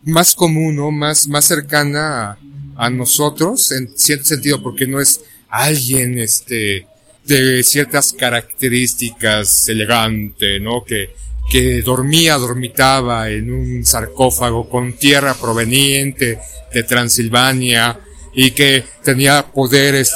más 0.04 0.36
común, 0.36 0.76
¿no? 0.76 0.92
Más, 0.92 1.28
más 1.28 1.46
cercana 1.46 2.38
a, 2.76 2.90
nosotros, 2.90 3.72
en 3.72 3.90
cierto 3.98 4.26
sentido, 4.26 4.62
porque 4.62 4.88
no 4.88 5.00
es 5.00 5.22
alguien, 5.50 6.18
este, 6.20 6.88
de 7.26 7.64
ciertas 7.64 8.14
características 8.14 9.68
elegante, 9.70 10.60
¿no? 10.60 10.84
Que, 10.84 11.10
que 11.50 11.82
dormía, 11.82 12.36
dormitaba 12.36 13.30
en 13.30 13.52
un 13.52 13.86
sarcófago 13.86 14.70
con 14.70 14.94
tierra 14.94 15.34
proveniente 15.34 16.40
de 16.74 16.84
Transilvania 16.84 18.00
y 18.34 18.52
que 18.52 18.84
tenía 19.04 19.48
poderes 19.48 20.14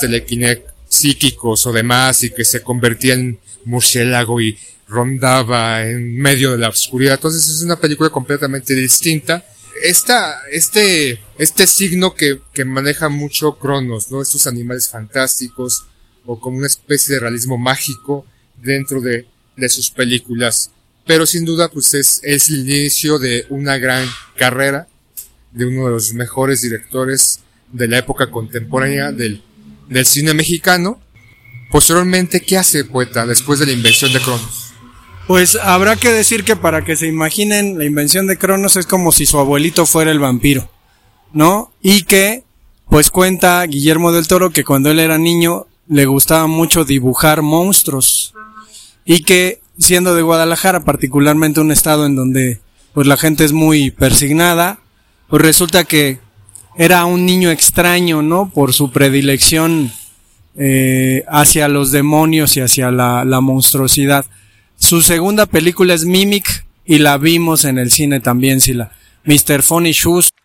psíquicos 0.87 1.65
o 1.65 1.71
demás 1.71 2.23
y 2.23 2.29
que 2.29 2.45
se 2.45 2.61
convertía 2.61 3.15
en 3.15 3.39
murciélago 3.65 4.39
y 4.39 4.57
rondaba 4.87 5.83
en 5.83 6.15
medio 6.17 6.51
de 6.51 6.59
la 6.59 6.69
oscuridad. 6.69 7.15
Entonces 7.15 7.47
es 7.49 7.63
una 7.63 7.77
película 7.77 8.09
completamente 8.09 8.73
distinta. 8.75 9.43
Esta, 9.83 10.39
este, 10.49 11.21
este 11.37 11.67
signo 11.67 12.15
que, 12.15 12.39
que 12.53 12.63
maneja 12.63 13.09
mucho 13.09 13.59
Cronos, 13.59 14.09
¿no? 14.11 14.21
Estos 14.21 14.47
animales 14.47 14.87
fantásticos 14.87 15.87
o 16.25 16.39
como 16.39 16.59
una 16.59 16.67
especie 16.67 17.15
de 17.15 17.19
realismo 17.19 17.57
mágico 17.57 18.25
dentro 18.61 19.01
de, 19.01 19.27
de 19.57 19.67
sus 19.67 19.91
películas. 19.91 20.71
Pero 21.05 21.25
sin 21.25 21.43
duda, 21.43 21.69
pues 21.69 21.93
es, 21.95 22.21
es 22.23 22.47
el 22.47 22.61
inicio 22.61 23.19
de 23.19 23.45
una 23.49 23.77
gran 23.77 24.07
carrera 24.37 24.87
de 25.51 25.65
uno 25.65 25.87
de 25.87 25.91
los 25.91 26.13
mejores 26.13 26.61
directores 26.61 27.41
de 27.73 27.89
la 27.89 27.97
época 27.97 28.31
contemporánea 28.31 29.11
del, 29.11 29.43
del 29.89 30.05
cine 30.05 30.33
mexicano. 30.33 31.01
Posteriormente, 31.71 32.39
¿qué 32.39 32.57
hace 32.57 32.85
Poeta 32.85 33.25
después 33.25 33.59
de 33.59 33.65
la 33.65 33.73
invención 33.73 34.13
de 34.13 34.21
Cronos? 34.21 34.72
Pues 35.27 35.55
habrá 35.55 35.95
que 35.95 36.11
decir 36.11 36.43
que 36.43 36.55
para 36.55 36.83
que 36.83 36.95
se 36.95 37.07
imaginen 37.07 37.77
la 37.77 37.85
invención 37.85 38.27
de 38.27 38.37
Cronos 38.37 38.75
es 38.75 38.85
como 38.85 39.11
si 39.11 39.25
su 39.25 39.39
abuelito 39.39 39.85
fuera 39.85 40.11
el 40.11 40.19
vampiro, 40.19 40.69
¿no? 41.31 41.71
Y 41.81 42.03
que, 42.03 42.43
pues 42.89 43.09
cuenta 43.09 43.63
Guillermo 43.65 44.11
del 44.11 44.27
Toro 44.27 44.51
que 44.51 44.65
cuando 44.65 44.91
él 44.91 44.99
era 44.99 45.17
niño 45.17 45.67
le 45.87 46.05
gustaba 46.05 46.47
mucho 46.47 46.83
dibujar 46.83 47.41
monstruos 47.41 48.33
y 49.05 49.23
que 49.23 49.61
siendo 49.77 50.13
de 50.13 50.21
Guadalajara, 50.21 50.83
particularmente 50.83 51.61
un 51.61 51.71
estado 51.71 52.05
en 52.05 52.15
donde 52.15 52.59
pues 52.93 53.07
la 53.07 53.17
gente 53.17 53.43
es 53.43 53.53
muy 53.53 53.91
persignada, 53.91 54.79
pues 55.29 55.41
resulta 55.41 55.83
que 55.85 56.19
era 56.75 57.05
un 57.05 57.25
niño 57.25 57.49
extraño, 57.49 58.21
¿no? 58.21 58.49
Por 58.49 58.73
su 58.73 58.91
predilección 58.91 59.91
eh, 60.55 61.23
hacia 61.27 61.67
los 61.67 61.91
demonios 61.91 62.57
y 62.57 62.61
hacia 62.61 62.91
la, 62.91 63.25
la 63.25 63.41
monstruosidad. 63.41 64.25
Su 64.93 65.01
segunda 65.01 65.47
película 65.47 65.95
es 65.95 66.05
Mimic 66.05 66.67
y 66.85 66.99
la 66.99 67.17
vimos 67.17 67.65
en 67.65 67.79
el 67.79 67.89
cine 67.89 68.19
también, 68.19 68.61
si 68.61 68.73
la 68.73 68.91
Mr. 69.25 69.63
Funny 69.63 69.91
Shoes. 69.91 70.35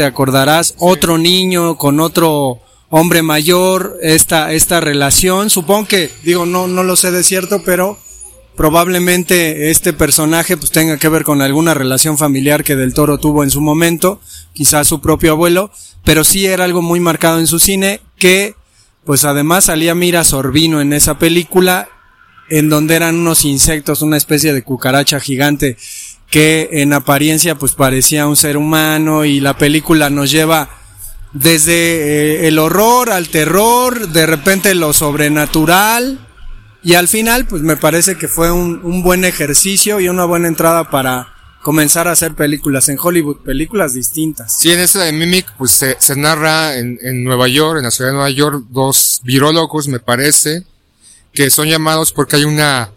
Te 0.00 0.06
acordarás, 0.06 0.76
otro 0.78 1.18
niño 1.18 1.76
con 1.76 2.00
otro 2.00 2.58
hombre 2.88 3.20
mayor, 3.20 3.98
esta, 4.00 4.54
esta 4.54 4.80
relación, 4.80 5.50
supongo 5.50 5.88
que, 5.88 6.10
digo, 6.22 6.46
no, 6.46 6.68
no 6.68 6.82
lo 6.82 6.96
sé 6.96 7.10
de 7.10 7.22
cierto, 7.22 7.62
pero 7.66 7.98
probablemente 8.56 9.70
este 9.70 9.92
personaje 9.92 10.56
pues 10.56 10.70
tenga 10.70 10.96
que 10.96 11.10
ver 11.10 11.22
con 11.22 11.42
alguna 11.42 11.74
relación 11.74 12.16
familiar 12.16 12.64
que 12.64 12.76
Del 12.76 12.94
Toro 12.94 13.18
tuvo 13.18 13.44
en 13.44 13.50
su 13.50 13.60
momento, 13.60 14.22
quizás 14.54 14.88
su 14.88 15.02
propio 15.02 15.32
abuelo, 15.32 15.70
pero 16.02 16.24
sí 16.24 16.46
era 16.46 16.64
algo 16.64 16.80
muy 16.80 16.98
marcado 16.98 17.38
en 17.38 17.46
su 17.46 17.58
cine 17.58 18.00
que 18.16 18.54
pues 19.04 19.26
además 19.26 19.64
salía 19.64 19.94
Mira 19.94 20.24
Sorbino 20.24 20.80
en 20.80 20.94
esa 20.94 21.18
película 21.18 21.90
en 22.48 22.70
donde 22.70 22.96
eran 22.96 23.16
unos 23.16 23.44
insectos, 23.44 24.00
una 24.00 24.16
especie 24.16 24.54
de 24.54 24.62
cucaracha 24.62 25.20
gigante 25.20 25.76
que 26.30 26.68
en 26.72 26.92
apariencia 26.92 27.56
pues 27.56 27.72
parecía 27.72 28.26
un 28.26 28.36
ser 28.36 28.56
humano 28.56 29.24
y 29.24 29.40
la 29.40 29.58
película 29.58 30.10
nos 30.10 30.30
lleva 30.30 30.70
desde 31.32 31.72
eh, 31.72 32.48
el 32.48 32.58
horror 32.58 33.10
al 33.10 33.28
terror, 33.28 34.08
de 34.08 34.26
repente 34.26 34.74
lo 34.74 34.92
sobrenatural 34.92 36.18
y 36.82 36.94
al 36.94 37.08
final 37.08 37.46
pues 37.46 37.62
me 37.62 37.76
parece 37.76 38.16
que 38.16 38.28
fue 38.28 38.50
un, 38.50 38.80
un 38.84 39.02
buen 39.02 39.24
ejercicio 39.24 40.00
y 40.00 40.08
una 40.08 40.24
buena 40.24 40.48
entrada 40.48 40.90
para 40.90 41.34
comenzar 41.62 42.08
a 42.08 42.12
hacer 42.12 42.34
películas 42.34 42.88
en 42.88 42.98
Hollywood, 43.00 43.38
películas 43.38 43.92
distintas. 43.92 44.56
Sí, 44.58 44.72
en 44.72 44.80
esta 44.80 45.04
de 45.04 45.12
Mimic, 45.12 45.52
pues 45.58 45.72
se, 45.72 45.96
se 46.00 46.16
narra 46.16 46.76
en, 46.76 46.98
en, 47.02 47.22
Nueva 47.22 47.48
York, 47.48 47.78
en 47.78 47.84
la 47.84 47.90
ciudad 47.90 48.10
de 48.10 48.14
Nueva 48.14 48.30
York, 48.30 48.64
dos 48.70 49.20
virólogos, 49.24 49.88
me 49.88 50.00
parece, 50.00 50.64
que 51.34 51.50
son 51.50 51.68
llamados 51.68 52.12
porque 52.12 52.36
hay 52.36 52.44
una, 52.44 52.90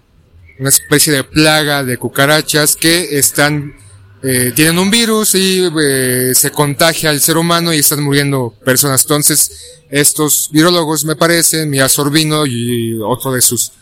una 0.63 0.69
especie 0.69 1.11
de 1.11 1.25
plaga 1.25 1.83
de 1.83 1.97
cucarachas 1.97 2.77
que 2.77 3.19
están, 3.19 3.75
eh, 4.23 4.53
tienen 4.55 4.79
un 4.79 4.89
virus 4.89 5.35
y 5.35 5.69
eh, 5.77 6.31
se 6.33 6.51
contagia 6.51 7.09
al 7.09 7.19
ser 7.19 7.35
humano 7.35 7.73
y 7.73 7.79
están 7.79 8.01
muriendo 8.01 8.55
personas. 8.63 9.01
Entonces, 9.01 9.51
estos 9.89 10.49
virólogos, 10.53 11.03
me 11.03 11.17
parece, 11.17 11.65
Mia 11.65 11.89
Sorbino 11.89 12.45
y 12.45 12.97
otro 13.01 13.33
de 13.33 13.41
sus 13.41 13.73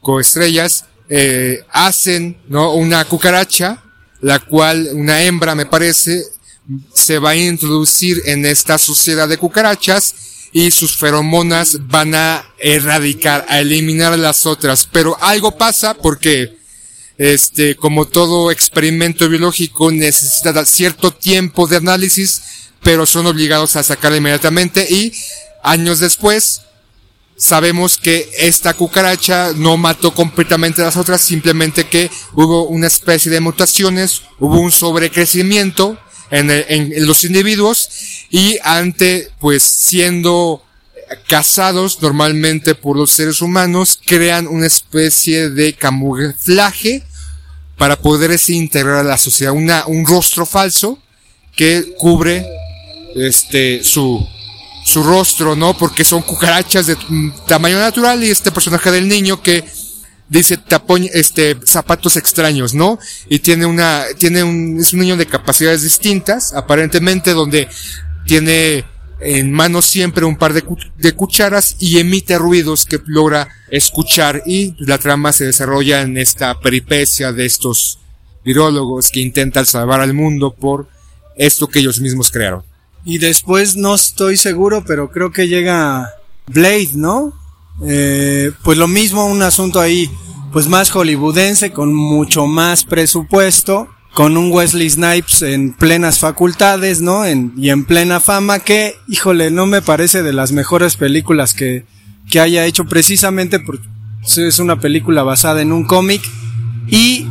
coestrellas, 0.00 0.86
eh, 1.10 1.60
hacen, 1.70 2.38
¿no? 2.48 2.72
Una 2.72 3.04
cucaracha, 3.04 3.82
la 4.22 4.38
cual 4.38 4.88
una 4.94 5.22
hembra, 5.22 5.54
me 5.54 5.66
parece, 5.66 6.24
se 6.94 7.18
va 7.18 7.30
a 7.30 7.36
introducir 7.36 8.22
en 8.24 8.46
esta 8.46 8.78
sociedad 8.78 9.28
de 9.28 9.36
cucarachas 9.36 10.14
y 10.56 10.70
sus 10.70 10.96
feromonas 10.96 11.86
van 11.86 12.14
a 12.14 12.42
erradicar, 12.58 13.44
a 13.50 13.60
eliminar 13.60 14.14
a 14.14 14.16
las 14.16 14.46
otras. 14.46 14.88
Pero 14.90 15.14
algo 15.20 15.58
pasa 15.58 15.92
porque, 15.92 16.56
este, 17.18 17.76
como 17.76 18.06
todo 18.06 18.50
experimento 18.50 19.28
biológico 19.28 19.90
necesita 19.92 20.64
cierto 20.64 21.10
tiempo 21.10 21.66
de 21.66 21.76
análisis, 21.76 22.40
pero 22.82 23.04
son 23.04 23.26
obligados 23.26 23.76
a 23.76 23.82
sacarla 23.82 24.16
inmediatamente 24.16 24.86
y 24.88 25.12
años 25.62 25.98
después, 25.98 26.62
sabemos 27.36 27.98
que 27.98 28.26
esta 28.38 28.72
cucaracha 28.72 29.52
no 29.54 29.76
mató 29.76 30.14
completamente 30.14 30.80
a 30.80 30.86
las 30.86 30.96
otras, 30.96 31.20
simplemente 31.20 31.84
que 31.84 32.10
hubo 32.32 32.64
una 32.64 32.86
especie 32.86 33.30
de 33.30 33.40
mutaciones, 33.40 34.22
hubo 34.38 34.58
un 34.58 34.72
sobrecrecimiento 34.72 35.98
en, 36.30 36.50
el, 36.50 36.64
en 36.68 37.06
los 37.06 37.24
individuos 37.24 37.88
y 38.30 38.58
ante, 38.62 39.30
pues, 39.38 39.62
siendo 39.62 40.62
cazados 41.28 42.02
normalmente 42.02 42.74
por 42.74 42.96
los 42.96 43.12
seres 43.12 43.40
humanos, 43.40 43.98
crean 44.04 44.46
una 44.46 44.66
especie 44.66 45.50
de 45.50 45.74
camuflaje 45.74 47.02
para 47.76 47.96
poderse 47.96 48.54
integrar 48.54 48.96
a 48.96 49.04
la 49.04 49.18
sociedad, 49.18 49.52
una, 49.52 49.86
un 49.86 50.06
rostro 50.06 50.46
falso 50.46 50.98
que 51.54 51.94
cubre 51.98 52.44
este 53.14 53.82
su 53.82 54.26
su 54.84 55.02
rostro, 55.02 55.56
¿no? 55.56 55.76
Porque 55.76 56.04
son 56.04 56.22
cucarachas 56.22 56.86
de 56.86 56.96
tamaño 57.48 57.76
natural 57.78 58.22
y 58.22 58.30
este 58.30 58.52
personaje 58.52 58.92
del 58.92 59.08
niño 59.08 59.42
que 59.42 59.64
dice 60.28 60.56
tapoñ, 60.56 61.08
este, 61.12 61.56
zapatos 61.64 62.16
extraños, 62.16 62.74
¿no? 62.74 62.98
Y 63.28 63.38
tiene 63.40 63.66
una, 63.66 64.04
tiene 64.18 64.42
un, 64.42 64.78
es 64.80 64.92
un 64.92 65.00
niño 65.00 65.16
de 65.16 65.26
capacidades 65.26 65.82
distintas, 65.82 66.52
aparentemente, 66.52 67.32
donde 67.32 67.68
tiene 68.26 68.84
en 69.20 69.50
mano 69.52 69.80
siempre 69.80 70.24
un 70.24 70.36
par 70.36 70.52
de, 70.52 70.62
de 70.98 71.12
cucharas 71.12 71.76
y 71.78 71.98
emite 71.98 72.38
ruidos 72.38 72.84
que 72.84 73.00
logra 73.06 73.48
escuchar 73.70 74.42
y 74.44 74.74
la 74.78 74.98
trama 74.98 75.32
se 75.32 75.46
desarrolla 75.46 76.02
en 76.02 76.18
esta 76.18 76.60
peripecia 76.60 77.32
de 77.32 77.46
estos 77.46 77.98
virólogos 78.44 79.10
que 79.10 79.20
intentan 79.20 79.64
salvar 79.64 80.00
al 80.00 80.12
mundo 80.12 80.54
por 80.54 80.88
esto 81.36 81.68
que 81.68 81.78
ellos 81.78 82.00
mismos 82.00 82.30
crearon. 82.30 82.62
Y 83.04 83.18
después 83.18 83.76
no 83.76 83.94
estoy 83.94 84.36
seguro, 84.36 84.84
pero 84.84 85.10
creo 85.10 85.30
que 85.30 85.48
llega 85.48 86.12
Blade, 86.46 86.90
¿no? 86.94 87.32
Eh, 87.84 88.52
pues 88.62 88.78
lo 88.78 88.88
mismo, 88.88 89.26
un 89.26 89.42
asunto 89.42 89.80
ahí, 89.80 90.10
pues 90.52 90.68
más 90.68 90.90
hollywoodense, 90.90 91.72
con 91.72 91.92
mucho 91.92 92.46
más 92.46 92.84
presupuesto, 92.84 93.88
con 94.14 94.36
un 94.36 94.50
Wesley 94.50 94.88
Snipes 94.88 95.42
en 95.42 95.74
plenas 95.74 96.18
facultades, 96.18 97.00
¿no? 97.00 97.26
En, 97.26 97.52
y 97.56 97.70
en 97.70 97.84
plena 97.84 98.20
fama, 98.20 98.60
que, 98.60 98.96
híjole, 99.08 99.50
no 99.50 99.66
me 99.66 99.82
parece 99.82 100.22
de 100.22 100.32
las 100.32 100.52
mejores 100.52 100.96
películas 100.96 101.52
que, 101.52 101.84
que 102.30 102.40
haya 102.40 102.64
hecho, 102.64 102.86
precisamente 102.86 103.60
porque 103.60 103.86
es 104.36 104.58
una 104.58 104.80
película 104.80 105.22
basada 105.22 105.60
en 105.62 105.72
un 105.72 105.84
cómic. 105.84 106.22
Y 106.88 107.26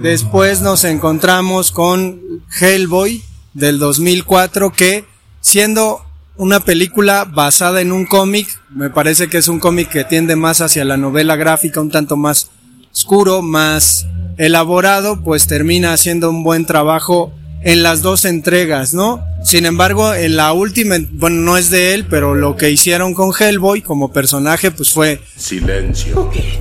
después 0.00 0.60
nos 0.60 0.84
encontramos 0.84 1.70
con 1.70 2.20
Hellboy 2.60 3.22
del 3.52 3.78
2004, 3.78 4.72
que 4.72 5.04
siendo 5.40 6.03
una 6.36 6.60
película 6.60 7.24
basada 7.24 7.80
en 7.80 7.92
un 7.92 8.06
cómic, 8.06 8.48
me 8.70 8.90
parece 8.90 9.28
que 9.28 9.38
es 9.38 9.48
un 9.48 9.60
cómic 9.60 9.88
que 9.88 10.04
tiende 10.04 10.36
más 10.36 10.60
hacia 10.60 10.84
la 10.84 10.96
novela 10.96 11.36
gráfica, 11.36 11.80
un 11.80 11.90
tanto 11.90 12.16
más 12.16 12.50
oscuro, 12.92 13.42
más 13.42 14.06
elaborado, 14.36 15.22
pues 15.22 15.46
termina 15.46 15.92
haciendo 15.92 16.30
un 16.30 16.42
buen 16.42 16.66
trabajo 16.66 17.32
en 17.62 17.82
las 17.82 18.02
dos 18.02 18.24
entregas, 18.24 18.94
¿no? 18.94 19.24
Sin 19.42 19.64
embargo, 19.64 20.12
en 20.12 20.36
la 20.36 20.52
última, 20.52 20.96
bueno, 21.12 21.36
no 21.42 21.56
es 21.56 21.70
de 21.70 21.94
él, 21.94 22.06
pero 22.08 22.34
lo 22.34 22.56
que 22.56 22.70
hicieron 22.70 23.14
con 23.14 23.32
Hellboy 23.38 23.82
como 23.82 24.12
personaje, 24.12 24.70
pues 24.70 24.90
fue... 24.90 25.20
Silencio. 25.36 26.30
¿Qué? 26.30 26.58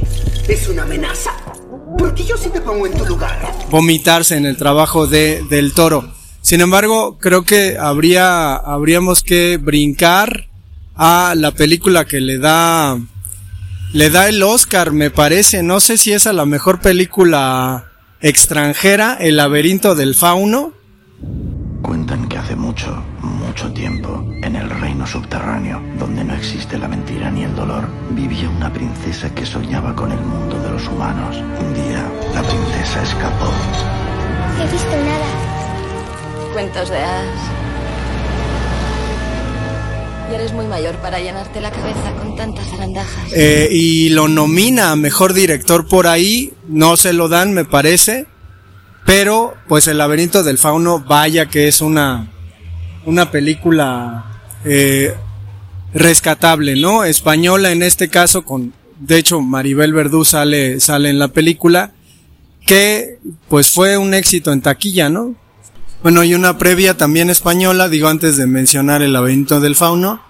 ¿Es 0.47 0.67
una 0.69 0.83
amenaza? 0.83 1.31
Porque 1.97 2.23
yo 2.23 2.37
sí 2.37 2.49
me 2.53 2.61
pongo 2.61 2.87
en 2.87 2.93
tu 2.93 3.05
lugar. 3.05 3.39
vomitarse 3.69 4.35
en 4.35 4.45
el 4.45 4.57
trabajo 4.57 5.07
de, 5.07 5.43
del 5.49 5.73
toro. 5.73 6.13
Sin 6.43 6.59
embargo, 6.59 7.17
creo 7.19 7.43
que 7.43 7.77
habría, 7.79 8.55
habríamos 8.55 9.23
que 9.23 9.55
brincar 9.55 10.49
a 10.93 11.35
la 11.37 11.51
película 11.51 12.03
que 12.03 12.19
le 12.19 12.37
da, 12.37 12.99
le 13.93 14.09
da 14.09 14.27
el 14.27 14.43
Oscar, 14.43 14.91
me 14.91 15.09
parece. 15.09 15.63
No 15.63 15.79
sé 15.79 15.97
si 15.97 16.11
es 16.11 16.27
a 16.27 16.33
la 16.33 16.45
mejor 16.45 16.81
película 16.81 17.85
extranjera, 18.19 19.15
El 19.21 19.37
laberinto 19.37 19.95
del 19.95 20.15
fauno. 20.15 20.73
Cuentan 21.81 22.27
que 22.27 22.37
hace 22.37 22.57
mucho, 22.57 23.01
mucho 23.21 23.71
tiempo, 23.71 24.27
en 24.43 24.57
el 24.57 24.69
reino 24.69 25.07
subterráneo, 25.07 25.81
donde 25.97 26.25
no 26.25 26.33
existe 26.35 26.77
la 26.77 26.89
mentira 26.89 27.31
ni 27.31 27.43
el 27.45 27.55
dolor, 27.55 27.87
vivía 28.11 28.49
una 28.49 28.71
princesa 28.71 29.33
que 29.33 29.45
soñaba 29.45 29.95
con 29.95 30.11
el 30.11 30.19
mundo 30.19 30.61
de 30.61 30.71
los 30.71 30.85
humanos. 30.89 31.37
Un 31.37 31.73
día, 31.73 32.05
la 32.35 32.43
princesa 32.43 33.01
escapó. 33.01 33.49
No 34.57 34.63
he 34.63 34.71
visto 34.71 34.89
nada. 34.89 35.52
Cuentos 36.53 36.87
de 36.87 36.97
hadas. 36.97 37.39
Y 40.29 40.35
eres 40.35 40.53
muy 40.53 40.67
mayor 40.67 40.95
para 40.97 41.19
llenarte 41.19 41.59
la 41.59 41.71
cabeza 41.71 42.13
con 42.15 42.35
tantas 42.35 42.69
zarandajas. 42.69 43.33
Eh, 43.33 43.69
y 43.71 44.09
lo 44.09 44.27
nomina 44.27 44.91
a 44.91 44.95
mejor 44.95 45.33
director 45.33 45.87
por 45.87 46.05
ahí, 46.05 46.53
no 46.67 46.95
se 46.95 47.11
lo 47.11 47.27
dan, 47.27 47.53
me 47.53 47.65
parece. 47.65 48.27
Pero, 49.03 49.55
pues 49.67 49.87
el 49.87 49.97
laberinto 49.97 50.43
del 50.43 50.59
fauno, 50.59 50.99
vaya 50.99 51.47
que 51.47 51.67
es 51.67 51.81
una, 51.81 52.31
una 53.05 53.31
película 53.31 54.25
eh, 54.63 55.15
rescatable, 55.91 56.75
¿no? 56.75 57.03
Española 57.03 57.71
en 57.71 57.81
este 57.81 58.09
caso, 58.09 58.45
con, 58.45 58.73
de 58.99 59.17
hecho, 59.17 59.41
Maribel 59.41 59.91
Verdú 59.91 60.23
sale, 60.23 60.79
sale 60.79 61.09
en 61.09 61.17
la 61.17 61.29
película, 61.29 61.93
que 62.63 63.17
pues 63.49 63.71
fue 63.71 63.97
un 63.97 64.13
éxito 64.13 64.53
en 64.53 64.61
taquilla, 64.61 65.09
¿no? 65.09 65.41
Bueno, 66.03 66.23
y 66.23 66.33
una 66.33 66.57
previa 66.57 66.97
también 66.97 67.29
española, 67.29 67.87
digo 67.89 68.09
antes 68.09 68.35
de 68.37 68.45
mencionar 68.45 69.01
el 69.01 69.13
laberinto 69.13 69.59
del 69.61 69.75
fauno, 69.75 70.21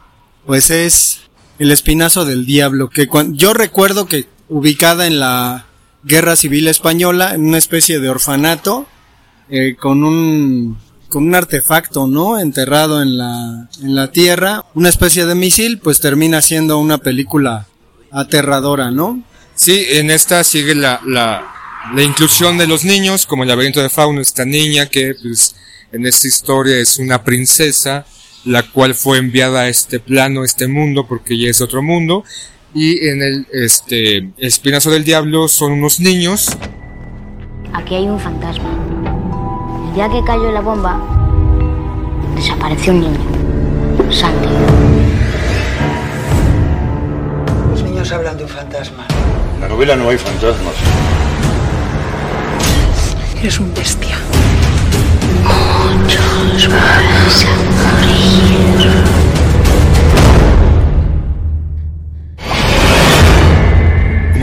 pues 0.46 0.70
es 0.70 1.22
el 1.60 1.72
espinazo 1.72 2.26
del 2.26 2.46
diablo, 2.46 2.90
que 2.90 3.08
cuan- 3.08 3.36
yo 3.36 3.54
recuerdo 3.54 4.06
que 4.06 4.28
ubicada 4.50 5.08
en 5.08 5.20
la 5.20 5.66
guerra 6.04 6.36
civil 6.36 6.68
española, 6.68 7.34
en 7.34 7.44
una 7.46 7.58
especie 7.58 8.00
de 8.00 8.10
orfanato, 8.10 8.86
eh, 9.50 9.76
con 9.80 10.04
un 10.04 10.78
con 11.10 11.26
un 11.28 11.36
artefacto, 11.36 12.08
¿no? 12.08 12.40
Enterrado 12.40 13.02
en 13.04 13.18
la 13.20 13.68
en 13.84 13.94
la 13.96 14.12
tierra, 14.12 14.66
una 14.74 14.90
especie 14.90 15.26
de 15.28 15.36
misil, 15.36 15.78
pues 15.80 16.00
termina 16.00 16.42
siendo 16.42 16.80
una 16.80 16.98
película 16.98 17.68
aterradora, 18.12 18.90
¿no? 18.90 19.24
Sí, 19.56 19.86
en 19.90 20.10
esta 20.10 20.44
sigue 20.44 20.74
la, 20.74 21.00
la, 21.06 21.46
la 21.94 22.02
inclusión 22.04 22.58
de 22.58 22.66
los 22.66 22.84
niños, 22.84 23.28
como 23.28 23.44
el 23.44 23.50
laberinto 23.50 23.80
de 23.82 23.90
fauno, 23.92 24.22
esta 24.22 24.44
niña 24.46 24.88
que 24.88 25.14
pues, 25.22 25.56
en 25.94 26.06
esta 26.06 26.28
historia 26.28 26.78
es 26.78 27.00
una 27.00 27.24
princesa, 27.24 28.06
la 28.44 28.64
cual 28.64 28.94
fue 28.96 29.20
enviada 29.20 29.62
a 29.62 29.70
este 29.70 30.02
plano, 30.02 30.42
a 30.42 30.46
este 30.46 30.68
mundo, 30.68 31.08
porque 31.08 31.38
ya 31.38 31.50
es 31.50 31.62
otro 31.62 31.82
mundo, 31.82 32.26
y 32.74 33.08
en 33.08 33.22
el 33.22 33.48
este 33.54 34.32
espinazo 34.38 34.92
del 34.92 35.06
diablo 35.06 35.48
son 35.48 35.74
unos 35.74 36.00
niños 36.00 36.58
Aquí 37.74 37.96
hay 37.96 38.08
un 38.08 38.20
fantasma. 38.20 38.70
El 39.88 39.96
día 39.96 40.08
que 40.08 40.24
cayó 40.24 40.52
la 40.52 40.62
bomba, 40.62 41.00
desapareció 42.36 42.94
un 42.94 43.02
niño. 43.02 43.20
Santi. 44.12 44.48
Los 47.72 47.84
niños 47.84 48.12
hablan 48.12 48.38
de 48.38 48.44
un 48.44 48.50
fantasma. 48.50 49.08
En 49.56 49.62
la 49.62 49.68
novela 49.68 49.96
no 49.96 50.10
hay 50.10 50.18
fantasmas. 50.20 50.76
Eres 53.40 53.60
un 53.60 53.74
bestia. 53.74 54.18
Muchos 55.98 57.46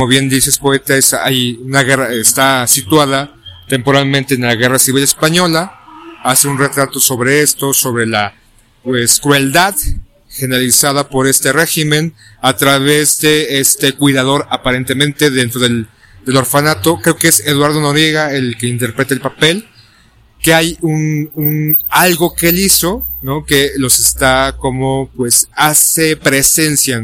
como 0.01 0.09
bien 0.09 0.31
dices 0.31 0.59
poeta, 0.59 0.97
es, 0.97 1.13
hay 1.13 1.61
una 1.63 1.83
guerra, 1.83 2.11
está 2.11 2.67
situada 2.67 3.35
temporalmente 3.69 4.35
en 4.35 4.41
la 4.41 4.55
guerra 4.55 4.79
civil 4.79 5.03
española, 5.03 5.79
hace 6.25 6.49
un 6.49 6.57
retrato 6.57 6.99
sobre 6.99 7.43
esto, 7.43 7.75
sobre 7.75 8.07
la 8.07 8.33
pues 8.83 9.21
crueldad 9.21 9.75
generalizada 10.31 11.11
por 11.11 11.27
este 11.27 11.53
régimen 11.53 12.15
a 12.41 12.57
través 12.57 13.21
de 13.21 13.61
este 13.61 13.93
cuidador 13.93 14.47
aparentemente 14.49 15.31
dentro 15.31 15.61
del 15.61 15.87
orfanato, 16.35 16.99
creo 17.03 17.17
que 17.17 17.29
es 17.29 17.41
Eduardo 17.41 17.83
Noriega 17.83 18.33
el 18.33 18.57
que 18.57 18.69
interpreta 18.69 19.13
el 19.13 19.21
papel, 19.21 19.69
que 20.43 20.55
hay 20.55 20.79
un, 20.81 21.31
un 21.35 21.79
algo 21.89 22.35
que 22.35 22.49
él 22.49 22.59
hizo, 22.59 23.07
¿no? 23.23 23.45
Que 23.45 23.73
los 23.77 23.99
está 23.99 24.57
como 24.59 25.11
pues 25.17 25.49
hace 25.55 26.17
presencia 26.17 27.03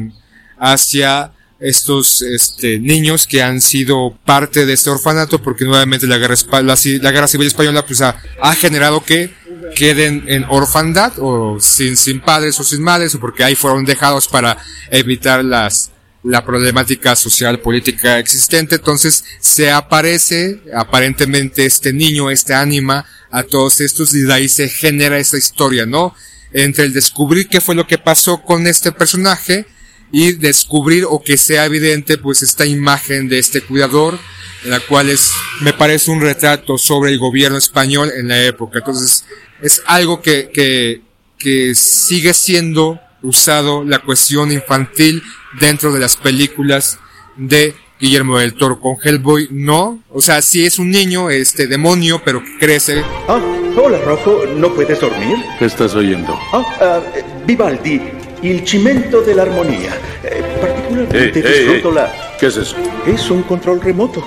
hacia 0.58 1.32
estos 1.58 2.20
este, 2.22 2.78
niños 2.78 3.26
que 3.26 3.42
han 3.42 3.60
sido 3.60 4.16
parte 4.24 4.66
de 4.66 4.74
este 4.74 4.90
orfanato 4.90 5.42
porque 5.42 5.64
nuevamente 5.64 6.06
la 6.06 6.18
guerra, 6.18 6.34
la, 6.62 6.76
la 7.00 7.12
guerra 7.12 7.28
civil 7.28 7.46
española 7.46 7.84
pues 7.86 8.02
ha, 8.02 8.16
ha 8.42 8.54
generado 8.54 9.02
que 9.02 9.32
queden 9.74 10.24
en 10.26 10.44
orfandad 10.48 11.12
o 11.18 11.58
sin, 11.60 11.96
sin 11.96 12.20
padres 12.20 12.60
o 12.60 12.64
sin 12.64 12.82
madres 12.82 13.14
o 13.14 13.20
porque 13.20 13.44
ahí 13.44 13.54
fueron 13.54 13.84
dejados 13.84 14.28
para 14.28 14.58
evitar 14.90 15.44
las 15.44 15.90
la 16.26 16.44
problemática 16.44 17.14
social 17.14 17.60
política 17.60 18.18
existente. 18.18 18.76
Entonces 18.76 19.24
se 19.40 19.70
aparece 19.70 20.60
aparentemente 20.74 21.64
este 21.64 21.92
niño 21.92 22.30
este 22.30 22.54
ánima 22.54 23.06
a 23.30 23.42
todos 23.44 23.80
estos 23.80 24.14
y 24.14 24.22
de 24.22 24.32
ahí 24.32 24.48
se 24.48 24.68
genera 24.68 25.18
esta 25.18 25.38
historia 25.38 25.86
no 25.86 26.14
entre 26.52 26.84
el 26.84 26.92
descubrir 26.92 27.48
qué 27.48 27.60
fue 27.60 27.74
lo 27.74 27.86
que 27.86 27.98
pasó 27.98 28.42
con 28.42 28.66
este 28.66 28.92
personaje 28.92 29.66
y 30.12 30.32
descubrir 30.32 31.04
o 31.08 31.20
que 31.22 31.36
sea 31.36 31.64
evidente 31.64 32.18
pues 32.18 32.42
esta 32.42 32.64
imagen 32.66 33.28
de 33.28 33.38
este 33.38 33.60
cuidador 33.60 34.18
la 34.64 34.80
cual 34.80 35.10
es 35.10 35.32
me 35.60 35.72
parece 35.72 36.10
un 36.10 36.20
retrato 36.20 36.78
sobre 36.78 37.10
el 37.12 37.18
gobierno 37.18 37.58
español 37.58 38.10
en 38.16 38.28
la 38.28 38.42
época. 38.42 38.78
Entonces 38.78 39.24
es 39.62 39.82
algo 39.86 40.22
que 40.22 40.50
que, 40.52 41.02
que 41.38 41.74
sigue 41.74 42.34
siendo 42.34 43.00
usado 43.22 43.84
la 43.84 44.00
cuestión 44.00 44.50
infantil 44.50 45.22
dentro 45.60 45.92
de 45.92 46.00
las 46.00 46.16
películas 46.16 46.98
de 47.36 47.74
Guillermo 48.00 48.38
del 48.38 48.54
Toro 48.54 48.78
con 48.80 48.96
Hellboy 49.02 49.48
no 49.50 50.00
o 50.12 50.20
sea 50.20 50.42
sí 50.42 50.64
es 50.66 50.78
un 50.78 50.90
niño 50.90 51.30
este 51.30 51.66
demonio 51.66 52.20
pero 52.24 52.42
que 52.42 52.58
crece 52.58 53.02
Ah, 53.28 53.40
hola 53.76 53.98
Rocco, 54.04 54.42
¿no 54.56 54.72
puedes 54.74 55.00
dormir? 55.00 55.36
¿Qué 55.58 55.64
estás 55.66 55.94
oyendo? 55.94 56.38
Ah, 56.52 56.64
ah, 56.80 57.00
eh, 57.14 57.24
Vivaldi, 57.46 58.00
Il 58.42 58.66
cimento 58.66 59.22
dell'armonia. 59.22 59.96
Eh, 60.22 60.42
particolarmente 60.60 61.38
Ey, 61.40 61.44
ey, 61.46 61.58
disfruto 61.64 61.88
ey. 61.88 61.94
la... 61.94 62.36
¿Qué 62.38 62.46
es 62.46 62.56
eso? 62.58 62.76
Es 63.06 63.30
un 63.30 63.42
control 63.42 63.80
remoto. 63.80 64.22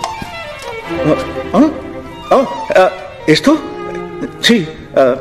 Ah, 1.06 1.15
ah, 1.54 1.70
ah, 2.32 2.48
ah, 2.76 2.92
¿Esto? 3.28 3.60
Sí. 4.42 4.68
ah, 4.96 5.15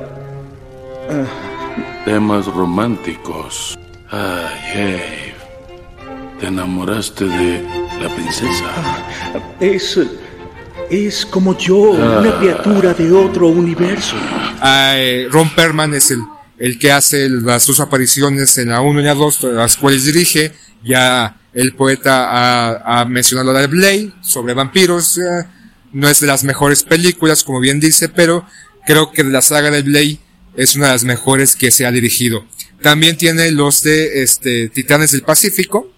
ah, 1.11 2.05
Temas 2.07 2.47
románticos. 2.47 3.79
Ay. 4.11 5.28
¿Te 6.41 6.47
enamoraste 6.47 7.25
de 7.25 7.63
la 8.01 8.15
princesa? 8.15 9.05
es... 9.61 9.99
Es 10.91 11.27
como 11.27 11.57
yo, 11.59 11.77
una 11.91 12.31
Ah. 12.31 12.39
criatura 12.41 12.95
de 12.95 13.13
otro 13.13 13.49
universo. 13.49 14.17
Ah, 14.59 14.95
eh, 14.97 15.29
Ron 15.31 15.51
Perlman 15.55 15.93
es 15.93 16.11
el, 16.13 16.23
el 16.59 16.79
que 16.79 16.91
hace 16.91 17.29
las 17.29 17.67
dos 17.67 17.79
apariciones 17.81 18.57
en 18.57 18.71
la 18.71 18.81
1 18.81 19.01
y 19.01 19.05
la 19.05 19.13
2, 19.15 19.43
las 19.53 19.77
cuales 19.77 20.05
dirige. 20.05 20.53
Ya 20.83 21.37
el 21.53 21.75
poeta 21.75 22.29
ha, 22.31 23.01
ha 23.01 23.05
mencionado 23.05 23.53
la 23.53 23.61
de 23.61 23.67
Blade 23.67 24.13
sobre 24.23 24.55
vampiros. 24.55 25.19
eh, 25.19 25.45
no 25.93 26.09
es 26.09 26.21
de 26.21 26.27
las 26.27 26.43
mejores 26.45 26.85
películas, 26.85 27.45
como 27.45 27.61
bien 27.61 27.81
dice, 27.81 28.09
pero 28.09 28.47
creo 28.87 29.13
que 29.13 29.25
de 29.25 29.31
la 29.31 29.43
saga 29.43 29.71
de 29.71 29.83
Blade 29.83 30.19
es 30.57 30.75
una 30.75 30.87
de 30.87 30.93
las 30.93 31.05
mejores 31.05 31.55
que 31.55 31.71
se 31.71 31.85
ha 31.85 31.91
dirigido. 31.91 32.47
También 32.81 33.19
tiene 33.19 33.51
los 33.51 33.83
de 33.83 34.23
este, 34.23 34.71
Titanes 34.71 35.11
del 35.11 35.21
Pacífico. 35.23 35.93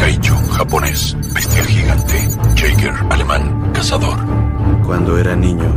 Kaiju, 0.00 0.36
japonés. 0.52 1.16
Bestia 1.34 1.64
gigante. 1.64 2.28
Jaeger, 2.54 2.94
alemán. 3.10 3.72
Cazador. 3.72 4.18
Cuando 4.86 5.18
era 5.18 5.34
niño 5.34 5.74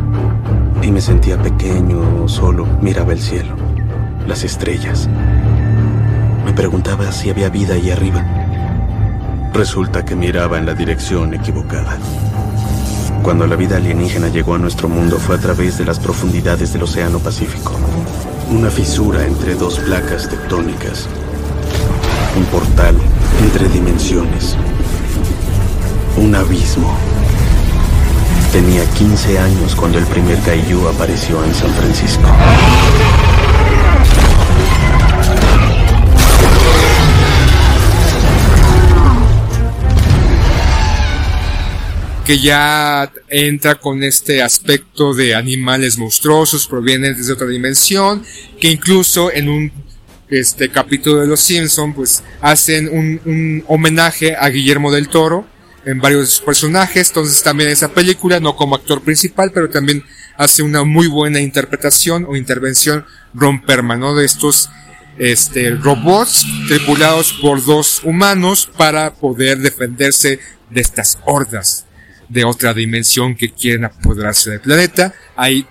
y 0.82 0.92
me 0.92 1.02
sentía 1.02 1.42
pequeño 1.42 2.28
solo, 2.28 2.66
miraba 2.82 3.14
el 3.14 3.20
cielo, 3.20 3.56
las 4.28 4.44
estrellas. 4.44 5.10
Me 6.46 6.54
preguntaba 6.54 7.12
si 7.12 7.30
había 7.30 7.50
vida 7.50 7.74
ahí 7.74 7.90
arriba. 7.90 8.24
Resulta 9.54 10.06
que 10.06 10.16
miraba 10.16 10.58
en 10.58 10.66
la 10.66 10.76
dirección 10.76 11.34
equivocada. 11.34 11.98
Cuando 13.24 13.48
la 13.48 13.56
vida 13.56 13.78
alienígena 13.78 14.30
llegó 14.30 14.56
a 14.56 14.60
nuestro 14.60 14.88
mundo 14.88 15.18
fue 15.18 15.36
a 15.36 15.40
través 15.40 15.78
de 15.78 15.86
las 15.86 16.00
profundidades 16.00 16.74
del 16.74 16.84
Océano 16.84 17.20
Pacífico. 17.20 17.74
Una 18.50 18.70
fisura 18.70 19.26
entre 19.26 19.56
dos 19.56 19.80
placas 19.80 20.30
tectónicas. 20.30 21.08
Un 22.38 22.46
portal 22.46 22.96
entre 23.41 23.67
dimensiones. 23.69 24.56
Un 26.17 26.36
abismo. 26.36 26.97
Tenía 28.51 28.86
15 28.86 29.39
años 29.39 29.75
cuando 29.75 29.97
el 29.97 30.06
primer 30.06 30.38
Kaiju 30.39 30.88
apareció 30.88 31.43
en 31.43 31.54
San 31.54 31.71
Francisco. 31.73 32.27
que 42.25 42.39
ya 42.39 43.12
entra 43.27 43.75
con 43.75 44.04
este 44.04 44.41
aspecto 44.41 45.13
de 45.13 45.36
animales 45.36 45.97
monstruosos 45.97 46.67
provenientes 46.67 47.27
de 47.27 47.34
otra 47.34 47.47
dimensión, 47.47 48.23
que 48.60 48.69
incluso 48.69 49.34
en 49.34 49.49
un 49.49 49.71
este 50.32 50.70
capítulo 50.70 51.22
de 51.22 51.28
Los 51.28 51.41
Simpson 51.41 51.94
pues 51.94 52.24
hacen 52.41 52.88
un, 52.88 53.22
un 53.26 53.63
homenaje 53.67 54.36
a 54.36 54.50
Guillermo 54.50 54.91
del 54.91 55.10
Toro 55.10 55.46
en 55.86 56.00
varios 56.00 56.22
de 56.22 56.28
sus 56.28 56.41
personajes, 56.41 57.10
entonces 57.10 57.41
también 57.44 57.70
esa 57.70 57.89
película, 57.89 58.39
no 58.39 58.56
como 58.56 58.76
actor 58.76 59.02
principal, 59.02 59.52
pero 59.54 59.70
también 59.70 60.04
hace 60.38 60.63
una 60.63 60.84
muy 60.84 61.08
buena 61.08 61.39
interpretación 61.39 62.26
o 62.28 62.36
intervención 62.36 63.06
Ron 63.34 63.62
Perlman, 63.62 64.00
¿no? 64.00 64.15
De 64.15 64.26
estos 64.26 64.70
este, 65.17 65.72
robots 65.72 66.46
tripulados 66.67 67.34
por 67.34 67.63
dos 67.63 68.02
humanos 68.04 68.70
para 68.78 69.13
poder 69.13 69.60
defenderse 69.60 70.39
de 70.70 70.82
estas 70.82 71.20
hordas 71.26 71.86
de 72.30 72.46
otra 72.46 72.74
dimensión 72.74 73.36
que 73.36 73.52
quieren 73.52 73.86
apoderarse 73.86 74.52
del 74.52 74.62
planeta. 74.62 75.13
Hay 75.36 75.67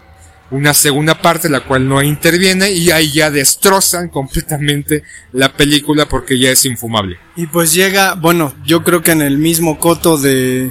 una 0.51 0.75
segunda 0.75 1.21
parte 1.21 1.49
la 1.49 1.61
cual 1.61 1.89
no 1.89 2.03
interviene 2.03 2.73
y 2.73 2.91
ahí 2.91 3.13
ya 3.13 3.31
destrozan 3.31 4.09
completamente 4.09 5.05
la 5.33 5.53
película 5.53 6.07
porque 6.09 6.39
ya 6.39 6.51
es 6.51 6.65
infumable. 6.65 7.19
Y 7.37 7.47
pues 7.47 7.73
llega, 7.73 8.15
bueno, 8.15 8.55
yo 8.65 8.83
creo 8.83 9.03
que 9.03 9.13
en 9.13 9.23
el 9.23 9.39
mismo 9.39 9.79
coto 9.79 10.19
de 10.19 10.71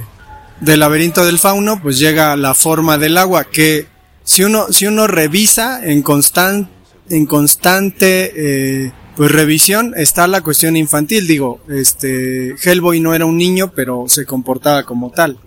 del 0.60 0.80
laberinto 0.80 1.24
del 1.24 1.38
fauno, 1.38 1.80
pues 1.80 1.98
llega 1.98 2.36
la 2.36 2.52
forma 2.52 2.98
del 2.98 3.16
agua 3.16 3.44
que 3.44 3.86
si 4.24 4.44
uno 4.44 4.66
si 4.70 4.86
uno 4.86 5.06
revisa 5.06 5.80
en 5.82 6.02
constante 6.02 6.70
en 7.08 7.26
constante 7.26 8.32
eh, 8.36 8.92
pues 9.16 9.32
revisión 9.32 9.94
está 9.96 10.26
la 10.28 10.42
cuestión 10.42 10.76
infantil, 10.76 11.26
digo, 11.26 11.60
este 11.68 12.54
Hellboy 12.62 13.00
no 13.00 13.14
era 13.14 13.26
un 13.26 13.36
niño, 13.36 13.72
pero 13.74 14.04
se 14.06 14.24
comportaba 14.24 14.84
como 14.84 15.10
tal. 15.10 15.38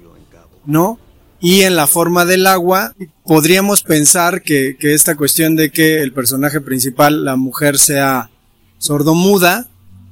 ¿no? 0.65 0.99
Y 1.43 1.63
en 1.63 1.75
la 1.75 1.87
forma 1.87 2.23
del 2.23 2.47
agua, 2.47 2.95
podríamos 3.25 3.83
pensar 3.83 4.43
que, 4.43 4.77
que 4.79 4.93
esta 4.93 5.17
cuestión 5.17 5.57
de 5.57 5.71
que 5.71 6.01
el 6.01 6.13
personaje 6.13 6.61
principal, 6.61 7.25
la 7.25 7.35
mujer, 7.35 7.77
sea 7.77 8.29
sordomuda, 8.77 9.67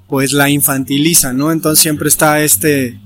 pues 0.09 0.33
la 0.33 0.49
infantiliza, 0.49 1.31
¿no? 1.31 1.53
Entonces 1.53 1.81
siempre 1.81 2.09
está 2.09 2.41
este, 2.41 2.99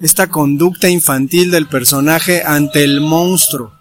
esta 0.00 0.28
conducta 0.28 0.88
infantil 0.88 1.50
del 1.50 1.66
personaje 1.66 2.44
ante 2.46 2.84
el 2.84 3.00
monstruo, 3.00 3.72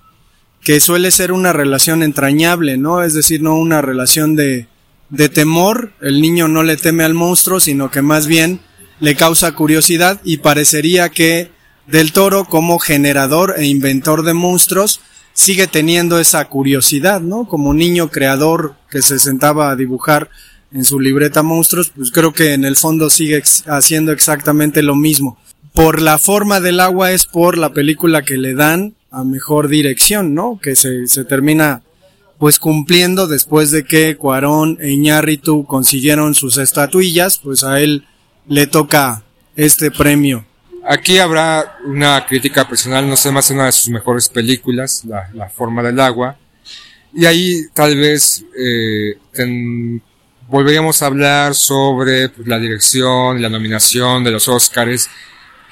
que 0.64 0.80
suele 0.80 1.12
ser 1.12 1.32
una 1.32 1.54
relación 1.54 2.02
entrañable, 2.02 2.76
¿no? 2.76 3.04
Es 3.04 3.14
decir, 3.14 3.44
no 3.44 3.56
una 3.56 3.84
relación 3.84 4.36
de, 4.36 4.68
de 5.12 5.30
temor, 5.30 5.94
el 6.02 6.22
niño 6.22 6.48
no 6.48 6.64
le 6.64 6.76
teme 6.76 7.04
al 7.04 7.14
monstruo, 7.14 7.60
sino 7.60 7.92
que 7.92 8.02
más 8.02 8.26
bien 8.26 8.62
le 9.00 9.14
causa 9.14 9.52
curiosidad 9.52 10.20
y 10.24 10.38
parecería 10.38 11.10
que 11.10 11.52
del 11.92 12.12
Toro 12.12 12.46
como 12.46 12.80
generador 12.80 13.56
e 13.58 13.66
inventor 13.66 14.24
de 14.24 14.34
monstruos 14.34 15.02
sigue 15.34 15.68
teniendo 15.68 16.20
esa 16.20 16.46
curiosidad, 16.46 17.22
¿no? 17.22 17.48
Como 17.48 17.74
niño 17.74 18.10
creador 18.10 18.76
que 18.90 19.02
se 19.02 19.20
sentaba 19.20 19.72
a 19.72 19.76
dibujar 19.76 20.30
en 20.72 20.84
su 20.84 21.00
libreta 21.00 21.42
monstruos, 21.42 21.92
pues 21.96 22.12
creo 22.12 22.34
que 22.34 22.54
en 22.54 22.64
el 22.64 22.76
fondo 22.76 23.10
sigue 23.10 23.42
haciendo 23.68 24.12
exactamente 24.12 24.84
lo 24.84 24.96
mismo. 24.96 25.38
Por 25.74 26.02
la 26.02 26.20
forma 26.20 26.60
del 26.60 26.80
agua 26.80 27.12
es 27.12 27.26
por 27.26 27.58
la 27.58 27.74
película 27.74 28.22
que 28.22 28.38
le 28.38 28.54
dan 28.54 28.96
a 29.12 29.24
mejor 29.24 29.68
dirección, 29.68 30.36
¿no? 30.36 30.60
Que 30.62 30.76
se, 30.76 31.08
se 31.08 31.24
termina 31.24 31.82
pues 32.38 32.60
cumpliendo 32.60 33.28
después 33.28 33.72
de 33.72 33.84
que 33.84 34.16
Cuarón 34.16 34.78
e 34.80 34.92
Iñárritu 34.92 35.66
consiguieron 35.66 36.36
sus 36.36 36.58
estatuillas, 36.58 37.40
pues 37.40 37.64
a 37.64 37.82
él 37.82 38.06
le 38.48 38.68
toca 38.68 39.24
este 39.56 39.92
premio. 39.92 40.46
Aquí 40.92 41.20
habrá 41.20 41.78
una 41.86 42.26
crítica 42.26 42.68
personal, 42.68 43.08
no 43.08 43.16
sé 43.16 43.30
más 43.30 43.52
una 43.52 43.68
de 43.68 43.72
sus 43.72 43.90
mejores 43.90 44.28
películas, 44.28 45.04
La, 45.06 45.48
forma 45.48 45.84
del 45.84 46.00
agua. 46.00 46.36
Y 47.14 47.28
ahí 47.28 47.62
tal 47.76 47.96
vez 47.96 48.44
eh, 48.58 49.20
volveríamos 50.48 51.04
a 51.04 51.06
hablar 51.06 51.54
sobre 51.54 52.30
pues, 52.30 52.48
la 52.48 52.58
dirección 52.58 53.38
y 53.38 53.42
la 53.44 53.50
nominación 53.50 54.24
de 54.24 54.32
los 54.32 54.48
Oscars, 54.48 55.12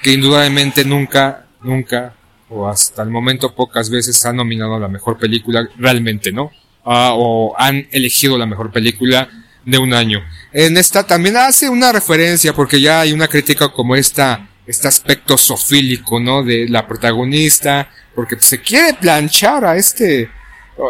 que 0.04 0.12
indudablemente 0.12 0.84
nunca, 0.84 1.46
nunca, 1.64 2.14
o 2.48 2.68
hasta 2.68 3.02
el 3.02 3.10
momento 3.10 3.52
pocas 3.56 3.90
veces 3.90 4.24
han 4.24 4.36
nominado 4.36 4.76
a 4.76 4.80
la 4.80 4.88
mejor 4.88 5.18
película, 5.18 5.68
realmente, 5.78 6.30
¿no? 6.30 6.52
Ah, 6.84 7.14
o 7.16 7.56
han 7.58 7.88
elegido 7.90 8.38
la 8.38 8.46
mejor 8.46 8.70
película 8.70 9.28
de 9.64 9.78
un 9.78 9.94
año. 9.94 10.20
En 10.52 10.76
esta 10.76 11.04
también 11.04 11.36
hace 11.38 11.68
una 11.68 11.90
referencia, 11.90 12.52
porque 12.52 12.80
ya 12.80 13.00
hay 13.00 13.12
una 13.12 13.26
crítica 13.26 13.68
como 13.70 13.96
esta 13.96 14.48
este 14.68 14.86
aspecto 14.86 15.38
sofílico, 15.38 16.20
¿no? 16.20 16.44
De 16.44 16.68
la 16.68 16.86
protagonista, 16.86 17.90
porque 18.14 18.36
se 18.38 18.60
quiere 18.60 18.94
planchar 18.94 19.64
a 19.64 19.76
este, 19.76 20.30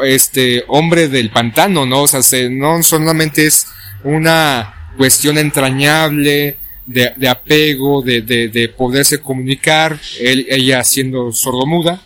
este 0.05 0.64
hombre 0.67 1.09
del 1.09 1.31
pantano, 1.31 1.87
¿no? 1.87 2.03
O 2.03 2.09
sea, 2.09 2.21
se, 2.21 2.51
no 2.51 2.83
solamente 2.83 3.47
es 3.47 3.69
una 4.03 4.91
cuestión 4.97 5.38
entrañable 5.38 6.59
de, 6.87 7.29
apego, 7.29 8.03
de, 8.03 8.23
de, 8.23 8.49
de, 8.49 8.69
poderse 8.69 9.21
comunicar, 9.21 9.99
él, 10.21 10.47
ella 10.49 10.83
siendo 10.83 11.31
sordomuda, 11.33 12.03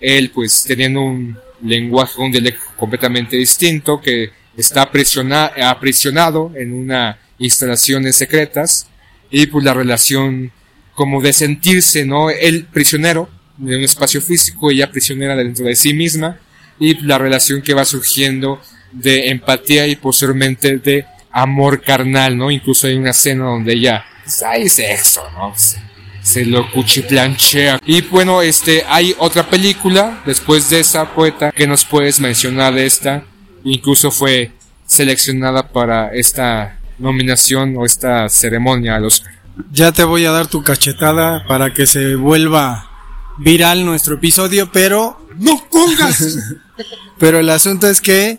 él 0.00 0.30
pues 0.30 0.64
teniendo 0.66 1.02
un 1.02 1.36
lenguaje, 1.62 2.20
un 2.20 2.32
dialecto 2.32 2.62
completamente 2.76 3.36
distinto, 3.36 4.00
que 4.00 4.30
está 4.56 4.82
aprisionado 4.82 6.52
en 6.56 6.72
una 6.72 7.18
instalaciones 7.38 8.16
secretas, 8.16 8.86
y 9.30 9.46
pues 9.46 9.64
la 9.64 9.74
relación 9.74 10.52
como 10.94 11.20
de 11.20 11.32
sentirse, 11.32 12.04
¿no? 12.04 12.30
Él 12.30 12.66
prisionero 12.72 13.28
de 13.56 13.76
un 13.76 13.82
espacio 13.82 14.20
físico, 14.20 14.70
ella 14.70 14.90
prisionera 14.90 15.36
dentro 15.36 15.64
de 15.66 15.76
sí 15.76 15.94
misma, 15.94 16.38
y 16.78 16.94
la 17.02 17.18
relación 17.18 17.62
que 17.62 17.74
va 17.74 17.84
surgiendo 17.84 18.60
de 18.92 19.28
empatía 19.30 19.86
y 19.86 19.96
posteriormente 19.96 20.78
de 20.78 21.06
amor 21.30 21.82
carnal, 21.82 22.36
¿no? 22.36 22.50
Incluso 22.50 22.86
hay 22.86 22.94
una 22.94 23.10
escena 23.10 23.44
donde 23.44 23.74
ella, 23.74 24.04
pues, 24.22 24.42
hay 24.42 24.68
sexo, 24.68 25.22
¿no? 25.32 25.52
Se, 25.56 25.78
se 26.22 26.44
lo 26.44 26.70
cuchiplanchea. 26.70 27.80
Y 27.84 28.02
bueno, 28.02 28.40
este, 28.42 28.84
hay 28.88 29.14
otra 29.18 29.48
película, 29.48 30.22
después 30.24 30.70
de 30.70 30.80
esa 30.80 31.12
poeta, 31.14 31.52
que 31.52 31.66
nos 31.66 31.84
puedes 31.84 32.20
mencionar 32.20 32.74
de 32.74 32.86
esta, 32.86 33.24
incluso 33.64 34.10
fue 34.10 34.52
seleccionada 34.86 35.68
para 35.68 36.14
esta 36.14 36.78
nominación 36.98 37.76
o 37.76 37.84
esta 37.84 38.28
ceremonia 38.28 38.96
a 38.96 39.00
los 39.00 39.24
ya 39.72 39.92
te 39.92 40.04
voy 40.04 40.24
a 40.24 40.30
dar 40.30 40.46
tu 40.46 40.62
cachetada 40.62 41.44
para 41.46 41.72
que 41.72 41.86
se 41.86 42.16
vuelva 42.16 42.90
viral 43.38 43.84
nuestro 43.84 44.16
episodio, 44.16 44.70
pero... 44.72 45.18
¡No 45.38 45.62
pongas! 45.70 46.38
pero 47.18 47.38
el 47.38 47.50
asunto 47.50 47.88
es 47.88 48.00
que 48.00 48.38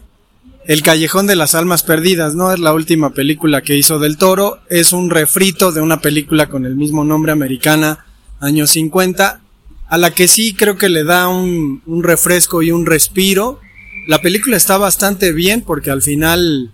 El 0.65 0.81
Callejón 0.81 1.27
de 1.27 1.35
las 1.35 1.55
Almas 1.55 1.83
Perdidas, 1.83 2.35
¿no? 2.35 2.51
Es 2.51 2.59
la 2.59 2.73
última 2.73 3.11
película 3.11 3.61
que 3.61 3.77
hizo 3.77 3.99
del 3.99 4.17
Toro. 4.17 4.59
Es 4.69 4.93
un 4.93 5.09
refrito 5.09 5.71
de 5.71 5.81
una 5.81 6.01
película 6.01 6.47
con 6.47 6.65
el 6.65 6.75
mismo 6.75 7.03
nombre 7.03 7.31
americana, 7.31 8.05
años 8.39 8.71
50, 8.71 9.41
a 9.87 9.97
la 9.97 10.11
que 10.11 10.27
sí 10.27 10.53
creo 10.53 10.77
que 10.77 10.89
le 10.89 11.03
da 11.03 11.27
un, 11.27 11.81
un 11.85 12.03
refresco 12.03 12.61
y 12.61 12.71
un 12.71 12.85
respiro. 12.85 13.59
La 14.07 14.21
película 14.21 14.57
está 14.57 14.77
bastante 14.77 15.31
bien 15.31 15.61
porque 15.61 15.91
al 15.91 16.01
final... 16.01 16.71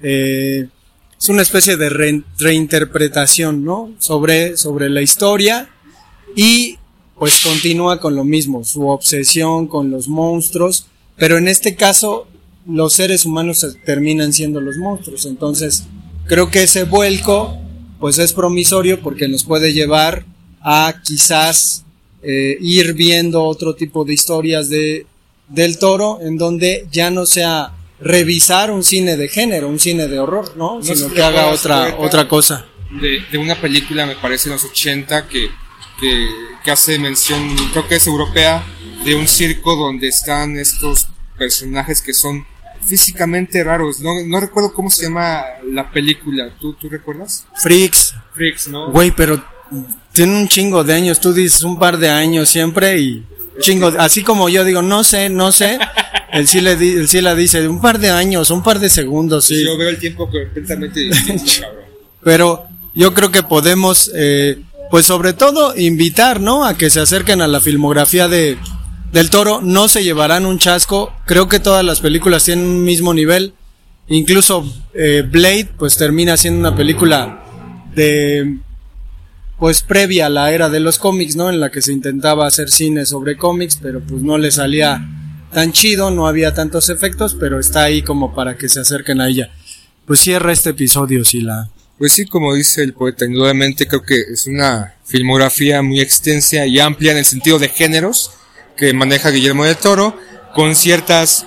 Eh, 0.00 0.68
es 1.22 1.28
una 1.28 1.42
especie 1.42 1.76
de 1.76 1.88
re 1.88 2.24
reinterpretación, 2.36 3.64
¿no? 3.64 3.94
Sobre, 4.00 4.56
sobre 4.56 4.90
la 4.90 5.02
historia 5.02 5.70
y 6.34 6.78
pues 7.16 7.42
continúa 7.44 8.00
con 8.00 8.16
lo 8.16 8.24
mismo, 8.24 8.64
su 8.64 8.88
obsesión 8.88 9.68
con 9.68 9.92
los 9.92 10.08
monstruos, 10.08 10.86
pero 11.16 11.38
en 11.38 11.46
este 11.46 11.76
caso 11.76 12.26
los 12.66 12.94
seres 12.94 13.24
humanos 13.24 13.64
terminan 13.84 14.32
siendo 14.32 14.60
los 14.60 14.76
monstruos, 14.78 15.26
entonces 15.26 15.84
creo 16.26 16.50
que 16.50 16.64
ese 16.64 16.82
vuelco 16.82 17.56
pues 18.00 18.18
es 18.18 18.32
promisorio 18.32 19.00
porque 19.00 19.28
nos 19.28 19.44
puede 19.44 19.72
llevar 19.72 20.24
a 20.60 21.02
quizás 21.04 21.84
eh, 22.24 22.58
ir 22.60 22.94
viendo 22.94 23.44
otro 23.44 23.76
tipo 23.76 24.04
de 24.04 24.14
historias 24.14 24.68
de 24.68 25.06
del 25.48 25.78
toro 25.78 26.18
en 26.20 26.36
donde 26.36 26.88
ya 26.90 27.12
no 27.12 27.26
sea 27.26 27.74
revisar 28.02 28.70
un 28.70 28.82
cine 28.82 29.16
de 29.16 29.28
género, 29.28 29.68
un 29.68 29.78
cine 29.78 30.08
de 30.08 30.18
horror, 30.18 30.56
¿no? 30.56 30.76
no 30.76 30.82
Sino 30.82 31.12
que 31.12 31.22
haga 31.22 31.48
otra, 31.48 31.96
otra 31.98 32.28
cosa. 32.28 32.66
De, 32.90 33.24
de, 33.30 33.38
una 33.38 33.60
película, 33.60 34.06
me 34.06 34.16
parece, 34.16 34.48
en 34.48 34.54
los 34.54 34.64
80, 34.64 35.26
que, 35.28 35.50
que, 36.00 36.28
que, 36.62 36.70
hace 36.70 36.98
mención, 36.98 37.56
creo 37.72 37.88
que 37.88 37.96
es 37.96 38.06
europea, 38.06 38.62
de 39.04 39.14
un 39.14 39.26
circo 39.26 39.76
donde 39.76 40.08
están 40.08 40.58
estos 40.58 41.08
personajes 41.38 42.02
que 42.02 42.12
son 42.12 42.46
físicamente 42.86 43.64
raros. 43.64 44.00
No, 44.00 44.10
no 44.26 44.40
recuerdo 44.40 44.74
cómo 44.74 44.90
se 44.90 45.04
llama 45.04 45.42
la 45.64 45.90
película. 45.90 46.50
¿Tú, 46.60 46.74
tú 46.74 46.88
recuerdas? 46.88 47.46
Freaks. 47.54 48.14
Freaks, 48.34 48.68
¿no? 48.68 48.90
Güey, 48.90 49.12
pero 49.12 49.42
tiene 50.12 50.36
un 50.36 50.48
chingo 50.48 50.84
de 50.84 50.94
años. 50.94 51.20
Tú 51.20 51.32
dices 51.32 51.62
un 51.62 51.78
par 51.78 51.96
de 51.98 52.10
años 52.10 52.48
siempre 52.48 52.98
y 52.98 53.24
chingo, 53.60 53.92
así 53.98 54.22
como 54.22 54.48
yo 54.48 54.64
digo, 54.64 54.82
no 54.82 55.04
sé, 55.04 55.28
no 55.28 55.52
sé, 55.52 55.78
él 56.32 56.48
sí, 56.48 56.60
le 56.60 56.76
di- 56.76 56.92
él 56.94 57.08
sí 57.08 57.20
la 57.20 57.34
dice, 57.34 57.68
un 57.68 57.80
par 57.80 57.98
de 57.98 58.10
años, 58.10 58.50
un 58.50 58.62
par 58.62 58.78
de 58.80 58.88
segundos, 58.88 59.44
sí. 59.44 59.64
Yo 59.64 59.76
veo 59.78 59.88
el 59.90 59.98
tiempo 59.98 60.28
completamente 60.30 61.00
distinto, 61.08 61.44
cabrón. 61.60 61.82
Pero 62.24 62.64
yo 62.94 63.14
creo 63.14 63.30
que 63.30 63.42
podemos, 63.42 64.10
eh, 64.14 64.58
pues 64.90 65.06
sobre 65.06 65.32
todo, 65.32 65.76
invitar, 65.76 66.40
¿no? 66.40 66.64
A 66.64 66.76
que 66.76 66.90
se 66.90 67.00
acerquen 67.00 67.40
a 67.42 67.46
la 67.46 67.60
filmografía 67.60 68.28
de 68.28 68.58
del 69.12 69.28
Toro. 69.28 69.60
No 69.62 69.88
se 69.88 70.02
llevarán 70.04 70.46
un 70.46 70.58
chasco. 70.58 71.12
Creo 71.26 71.46
que 71.48 71.60
todas 71.60 71.84
las 71.84 72.00
películas 72.00 72.44
tienen 72.44 72.64
un 72.66 72.82
mismo 72.84 73.12
nivel. 73.12 73.52
Incluso 74.08 74.64
eh, 74.94 75.22
Blade, 75.30 75.68
pues 75.78 75.96
termina 75.96 76.36
siendo 76.38 76.60
una 76.60 76.74
película 76.76 77.44
de, 77.94 78.56
pues 79.58 79.82
previa 79.82 80.26
a 80.26 80.30
la 80.30 80.50
era 80.52 80.68
de 80.70 80.80
los 80.80 80.98
cómics, 80.98 81.36
¿no? 81.36 81.50
En 81.50 81.60
la 81.60 81.70
que 81.70 81.82
se 81.82 81.92
intentaba 81.92 82.46
hacer 82.46 82.70
cine 82.70 83.04
sobre 83.06 83.36
cómics, 83.36 83.78
pero 83.82 84.00
pues 84.00 84.22
no 84.22 84.38
le 84.38 84.50
salía 84.50 85.06
tan 85.52 85.72
chido, 85.72 86.10
no 86.10 86.26
había 86.26 86.54
tantos 86.54 86.88
efectos, 86.88 87.36
pero 87.38 87.60
está 87.60 87.84
ahí 87.84 88.02
como 88.02 88.34
para 88.34 88.56
que 88.56 88.68
se 88.68 88.80
acerquen 88.80 89.20
a 89.20 89.28
ella. 89.28 89.50
Pues 90.06 90.20
cierra 90.20 90.52
este 90.52 90.70
episodio, 90.70 91.22
Pues 91.98 92.12
sí, 92.12 92.26
como 92.26 92.54
dice 92.54 92.82
el 92.82 92.92
poeta, 92.94 93.24
indudablemente 93.24 93.86
creo 93.86 94.02
que 94.02 94.20
es 94.32 94.46
una 94.46 94.94
filmografía 95.04 95.82
muy 95.82 96.00
extensa 96.00 96.66
y 96.66 96.80
amplia 96.80 97.12
en 97.12 97.18
el 97.18 97.24
sentido 97.24 97.58
de 97.58 97.68
géneros 97.68 98.32
que 98.76 98.92
maneja 98.92 99.30
Guillermo 99.30 99.64
del 99.64 99.76
Toro, 99.76 100.16
con 100.54 100.74
ciertas 100.74 101.46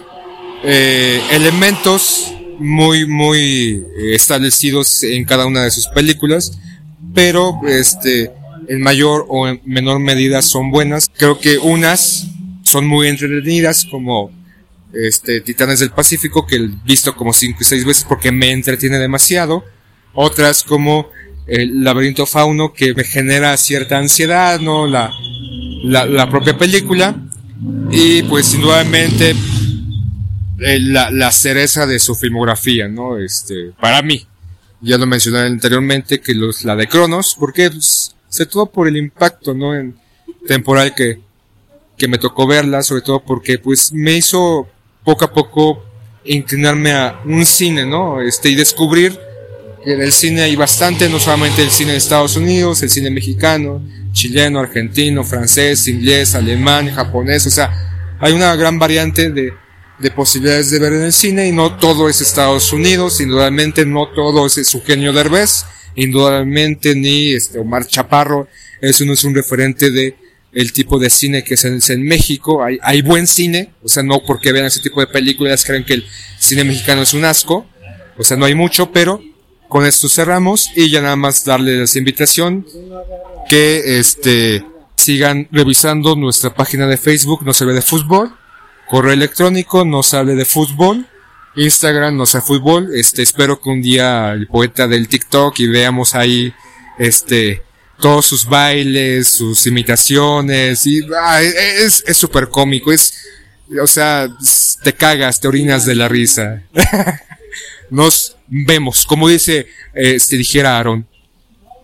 eh, 0.63 1.21
elementos 1.31 2.31
muy, 2.59 3.05
muy 3.05 3.83
eh, 3.97 4.15
establecidos 4.15 5.03
en 5.03 5.25
cada 5.25 5.45
una 5.45 5.63
de 5.63 5.71
sus 5.71 5.87
películas, 5.87 6.57
pero 7.13 7.59
este, 7.67 8.31
en 8.67 8.81
mayor 8.81 9.25
o 9.27 9.47
en 9.47 9.61
menor 9.65 9.99
medida 9.99 10.41
son 10.41 10.71
buenas. 10.71 11.09
Creo 11.17 11.39
que 11.39 11.57
unas 11.57 12.27
son 12.75 12.87
muy 12.87 13.07
entretenidas, 13.07 13.85
como 13.85 14.29
este, 14.91 15.39
Titanes 15.39 15.79
del 15.79 15.91
Pacífico, 15.91 16.45
que 16.45 16.57
he 16.57 16.69
visto 16.83 17.15
como 17.15 17.31
cinco 17.31 17.59
y 17.61 17.63
seis 17.63 17.85
veces 17.85 18.03
porque 18.03 18.33
me 18.33 18.51
entretiene 18.51 18.99
demasiado. 18.99 19.63
Otras 20.13 20.63
como 20.63 21.09
el 21.47 21.85
laberinto 21.85 22.25
fauno, 22.25 22.73
que 22.73 22.93
me 22.93 23.05
genera 23.05 23.55
cierta 23.55 23.97
ansiedad, 23.97 24.59
¿no? 24.59 24.87
La, 24.87 25.09
la, 25.85 26.29
propia 26.29 26.57
película. 26.57 27.15
Y 27.91 28.23
pues 28.23 28.53
indudablemente 28.53 29.33
la, 30.57 31.11
la 31.11 31.31
cereza 31.31 31.85
de 31.85 31.99
su 31.99 32.13
filmografía, 32.13 32.89
¿no? 32.89 33.17
Este, 33.17 33.71
para 33.79 34.01
mí. 34.01 34.27
Ya 34.81 34.97
lo 34.97 35.05
mencioné 35.05 35.39
anteriormente 35.39 36.19
que 36.19 36.33
los, 36.33 36.65
la 36.65 36.75
de 36.75 36.87
Cronos, 36.87 37.37
porque 37.39 37.71
pues, 37.71 38.13
sobre 38.27 38.49
todo 38.49 38.65
por 38.65 38.89
el 38.89 38.97
impacto, 38.97 39.53
¿no? 39.53 39.73
En 39.73 39.95
temporal 40.45 40.93
que, 40.93 41.24
que 41.97 42.07
me 42.07 42.17
tocó 42.17 42.47
verla, 42.47 42.83
sobre 42.83 43.01
todo 43.01 43.23
porque 43.23 43.59
pues 43.59 43.91
me 43.93 44.13
hizo 44.13 44.67
poco 45.03 45.25
a 45.25 45.33
poco 45.33 45.83
inclinarme 46.25 46.91
a 46.91 47.21
un 47.25 47.45
cine, 47.45 47.85
¿no? 47.85 48.21
Este, 48.21 48.49
y 48.49 48.55
descubrir 48.55 49.17
que 49.83 49.93
en 49.93 50.01
el 50.01 50.11
cine 50.11 50.41
hay 50.41 50.55
bastante, 50.55 51.07
no 51.07 51.19
solamente 51.19 51.61
el 51.61 51.69
cine 51.69 51.91
de 51.91 51.97
Estados 51.97 52.35
Unidos, 52.35 52.81
el 52.81 52.89
cine 52.89 53.11
mexicano, 53.11 53.81
chileno, 54.11 54.59
argentino, 54.59 55.23
francés, 55.23 55.87
inglés, 55.87 56.33
alemán, 56.33 56.91
japonés, 56.91 57.45
o 57.45 57.51
sea, 57.51 58.17
hay 58.19 58.33
una 58.33 58.55
gran 58.55 58.79
variante 58.79 59.29
de, 59.29 59.53
de 59.99 60.11
posibilidades 60.11 60.71
de 60.71 60.79
ver 60.79 60.93
en 60.93 61.03
el 61.03 61.13
cine 61.13 61.47
y 61.47 61.51
no 61.51 61.77
todo 61.77 62.09
es 62.09 62.19
Estados 62.21 62.73
Unidos, 62.73 63.21
indudablemente 63.21 63.85
no 63.85 64.07
todo 64.07 64.47
es 64.47 64.73
Eugenio 64.73 65.13
Derbez, 65.13 65.65
indudablemente 65.95 66.95
ni 66.95 67.33
este 67.33 67.59
Omar 67.59 67.85
Chaparro, 67.85 68.47
eso 68.81 69.05
no 69.05 69.13
es 69.13 69.23
un 69.23 69.35
referente 69.35 69.91
de 69.91 70.15
el 70.55 70.71
tipo 70.71 70.97
de 70.97 71.09
cine 71.09 71.43
que 71.43 71.57
se 71.57 71.67
hace 71.67 71.93
en 71.93 72.03
México, 72.03 72.63
hay, 72.63 72.79
hay 72.81 73.01
buen 73.01 73.27
cine, 73.27 73.71
o 73.83 73.89
sea, 73.89 74.03
no 74.03 74.23
porque 74.25 74.53
vean 74.53 74.65
ese 74.65 74.79
tipo 74.79 75.01
de 75.01 75.07
películas 75.07 75.65
creen 75.65 75.83
que 75.83 75.95
el 75.95 76.05
cine 76.39 76.63
mexicano 76.63 77.01
es 77.01 77.13
un 77.13 77.25
asco, 77.25 77.67
o 78.17 78.23
sea, 78.23 78.37
no 78.37 78.45
hay 78.45 78.55
mucho, 78.55 78.91
pero 78.91 79.21
con 79.67 79.85
esto 79.85 80.07
cerramos 80.07 80.71
y 80.73 80.89
ya 80.89 81.01
nada 81.01 81.17
más 81.17 81.43
darles 81.43 81.93
la 81.93 81.99
invitación 81.99 82.65
que 83.49 83.99
este 83.99 84.65
sigan 84.95 85.49
revisando 85.51 86.15
nuestra 86.15 86.55
página 86.55 86.87
de 86.87 86.95
Facebook, 86.97 87.43
no 87.43 87.53
se 87.53 87.65
ve 87.65 87.73
de 87.73 87.81
fútbol, 87.81 88.33
correo 88.87 89.11
electrónico, 89.11 89.83
no 89.83 90.03
sale 90.03 90.35
de 90.35 90.45
fútbol, 90.45 91.05
Instagram, 91.57 92.15
no 92.15 92.25
sé 92.25 92.39
fútbol, 92.39 92.91
este, 92.95 93.23
espero 93.23 93.59
que 93.59 93.69
un 93.69 93.81
día 93.81 94.31
el 94.31 94.47
poeta 94.47 94.87
del 94.87 95.09
TikTok 95.09 95.59
y 95.59 95.67
veamos 95.67 96.15
ahí, 96.15 96.53
este, 96.97 97.61
todos 97.99 98.25
sus 98.25 98.45
bailes, 98.45 99.27
sus 99.27 99.65
imitaciones, 99.67 100.85
y 100.85 101.01
ah, 101.19 101.41
es, 101.41 102.03
es 102.05 102.17
súper 102.17 102.49
cómico, 102.49 102.91
es, 102.91 103.13
o 103.81 103.87
sea, 103.87 104.29
te 104.83 104.93
cagas, 104.93 105.39
te 105.39 105.47
orinas 105.47 105.85
de 105.85 105.95
la 105.95 106.07
risa. 106.07 106.63
Nos 107.89 108.35
vemos, 108.47 109.05
como 109.05 109.27
dice, 109.27 109.67
este, 109.93 110.37
dijera 110.37 110.77
Aaron. 110.77 111.07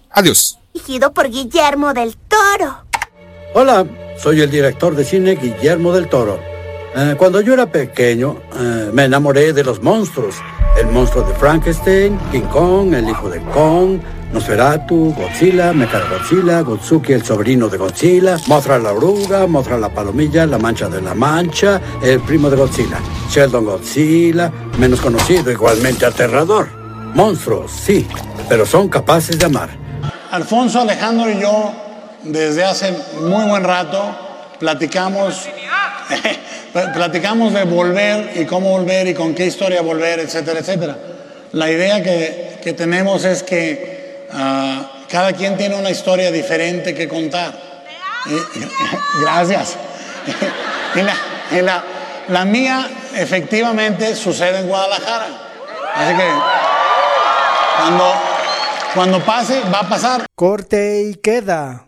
Adiós. 0.10 0.58
Dirigido 0.74 1.14
por 1.14 1.30
Guillermo 1.30 1.94
del 1.94 2.16
Toro. 2.16 2.86
Hola, 3.54 3.86
soy 4.22 4.42
el 4.42 4.52
director 4.52 4.96
de 4.96 5.06
cine 5.06 5.36
Guillermo 5.36 5.94
del 5.94 6.08
Toro. 6.08 6.51
Eh, 6.94 7.16
cuando 7.18 7.40
yo 7.40 7.54
era 7.54 7.68
pequeño, 7.68 8.38
eh, 8.60 8.90
me 8.92 9.06
enamoré 9.06 9.54
de 9.54 9.64
los 9.64 9.82
monstruos. 9.82 10.36
El 10.78 10.88
monstruo 10.88 11.24
de 11.24 11.34
Frankenstein, 11.36 12.20
King 12.32 12.50
Kong, 12.52 12.94
el 12.94 13.08
hijo 13.08 13.30
de 13.30 13.40
Kong, 13.54 14.00
Nosferatu, 14.34 15.14
Godzilla, 15.18 15.72
Mechagodzilla, 15.74 16.62
Gotsuki, 16.62 17.14
el 17.14 17.24
sobrino 17.24 17.70
de 17.70 17.78
Godzilla, 17.78 18.38
Mothra 18.48 18.78
la 18.78 18.92
oruga, 18.92 19.48
Mothra 19.48 19.78
la 19.78 19.90
palomilla, 19.90 20.46
la 20.46 20.58
mancha 20.58 20.90
de 20.90 21.02
la 21.02 21.14
mancha, 21.14 21.82
el 22.02 22.20
primo 22.22 22.50
de 22.50 22.58
Godzilla, 22.58 22.98
Sheldon 23.30 23.66
Godzilla, 23.66 24.52
menos 24.78 25.00
conocido, 25.02 25.52
igualmente 25.52 26.06
aterrador. 26.06 26.68
Monstruos, 27.14 27.72
sí, 27.72 28.08
pero 28.50 28.66
son 28.66 28.88
capaces 28.90 29.38
de 29.38 29.46
amar. 29.46 29.70
Alfonso, 30.32 30.82
Alejandro 30.82 31.30
y 31.30 31.40
yo, 31.42 31.74
desde 32.24 32.64
hace 32.64 32.98
muy 33.22 33.46
buen 33.50 33.64
rato, 33.64 34.00
platicamos, 34.60 35.48
platicamos 36.94 37.54
de 37.54 37.64
volver 37.64 38.32
y 38.36 38.46
cómo 38.46 38.70
volver 38.72 39.08
y 39.08 39.14
con 39.14 39.34
qué 39.36 39.46
historia 39.46 39.82
volver, 39.82 40.20
etcétera, 40.20 40.60
etcétera. 40.60 40.98
La 41.54 41.70
idea 41.70 42.02
que, 42.02 42.58
que 42.64 42.74
tenemos 42.74 43.26
es 43.26 43.44
que 43.44 44.28
ah, 44.32 44.92
cada 45.10 45.34
quien 45.34 45.58
tiene 45.58 45.76
una 45.76 45.90
historia 45.90 46.32
diferente 46.32 46.94
que 46.94 47.08
contar. 47.08 47.54
Y- 48.26 49.22
gracias. 49.22 49.76
Y 50.96 51.02
la, 51.04 51.14
y 51.52 51.62
la- 51.62 51.84
la 52.28 52.44
mía 52.46 52.90
efectivamente 53.16 54.14
sucede 54.16 54.60
en 54.60 54.68
Guadalajara. 54.68 55.28
Así 55.96 56.16
que 56.18 56.24
cuando, 57.78 58.14
cuando 58.94 59.20
pase, 59.26 59.62
va 59.74 59.80
a 59.80 59.90
pasar. 59.90 60.26
Corte 60.36 61.02
y 61.04 61.16
queda. 61.16 61.86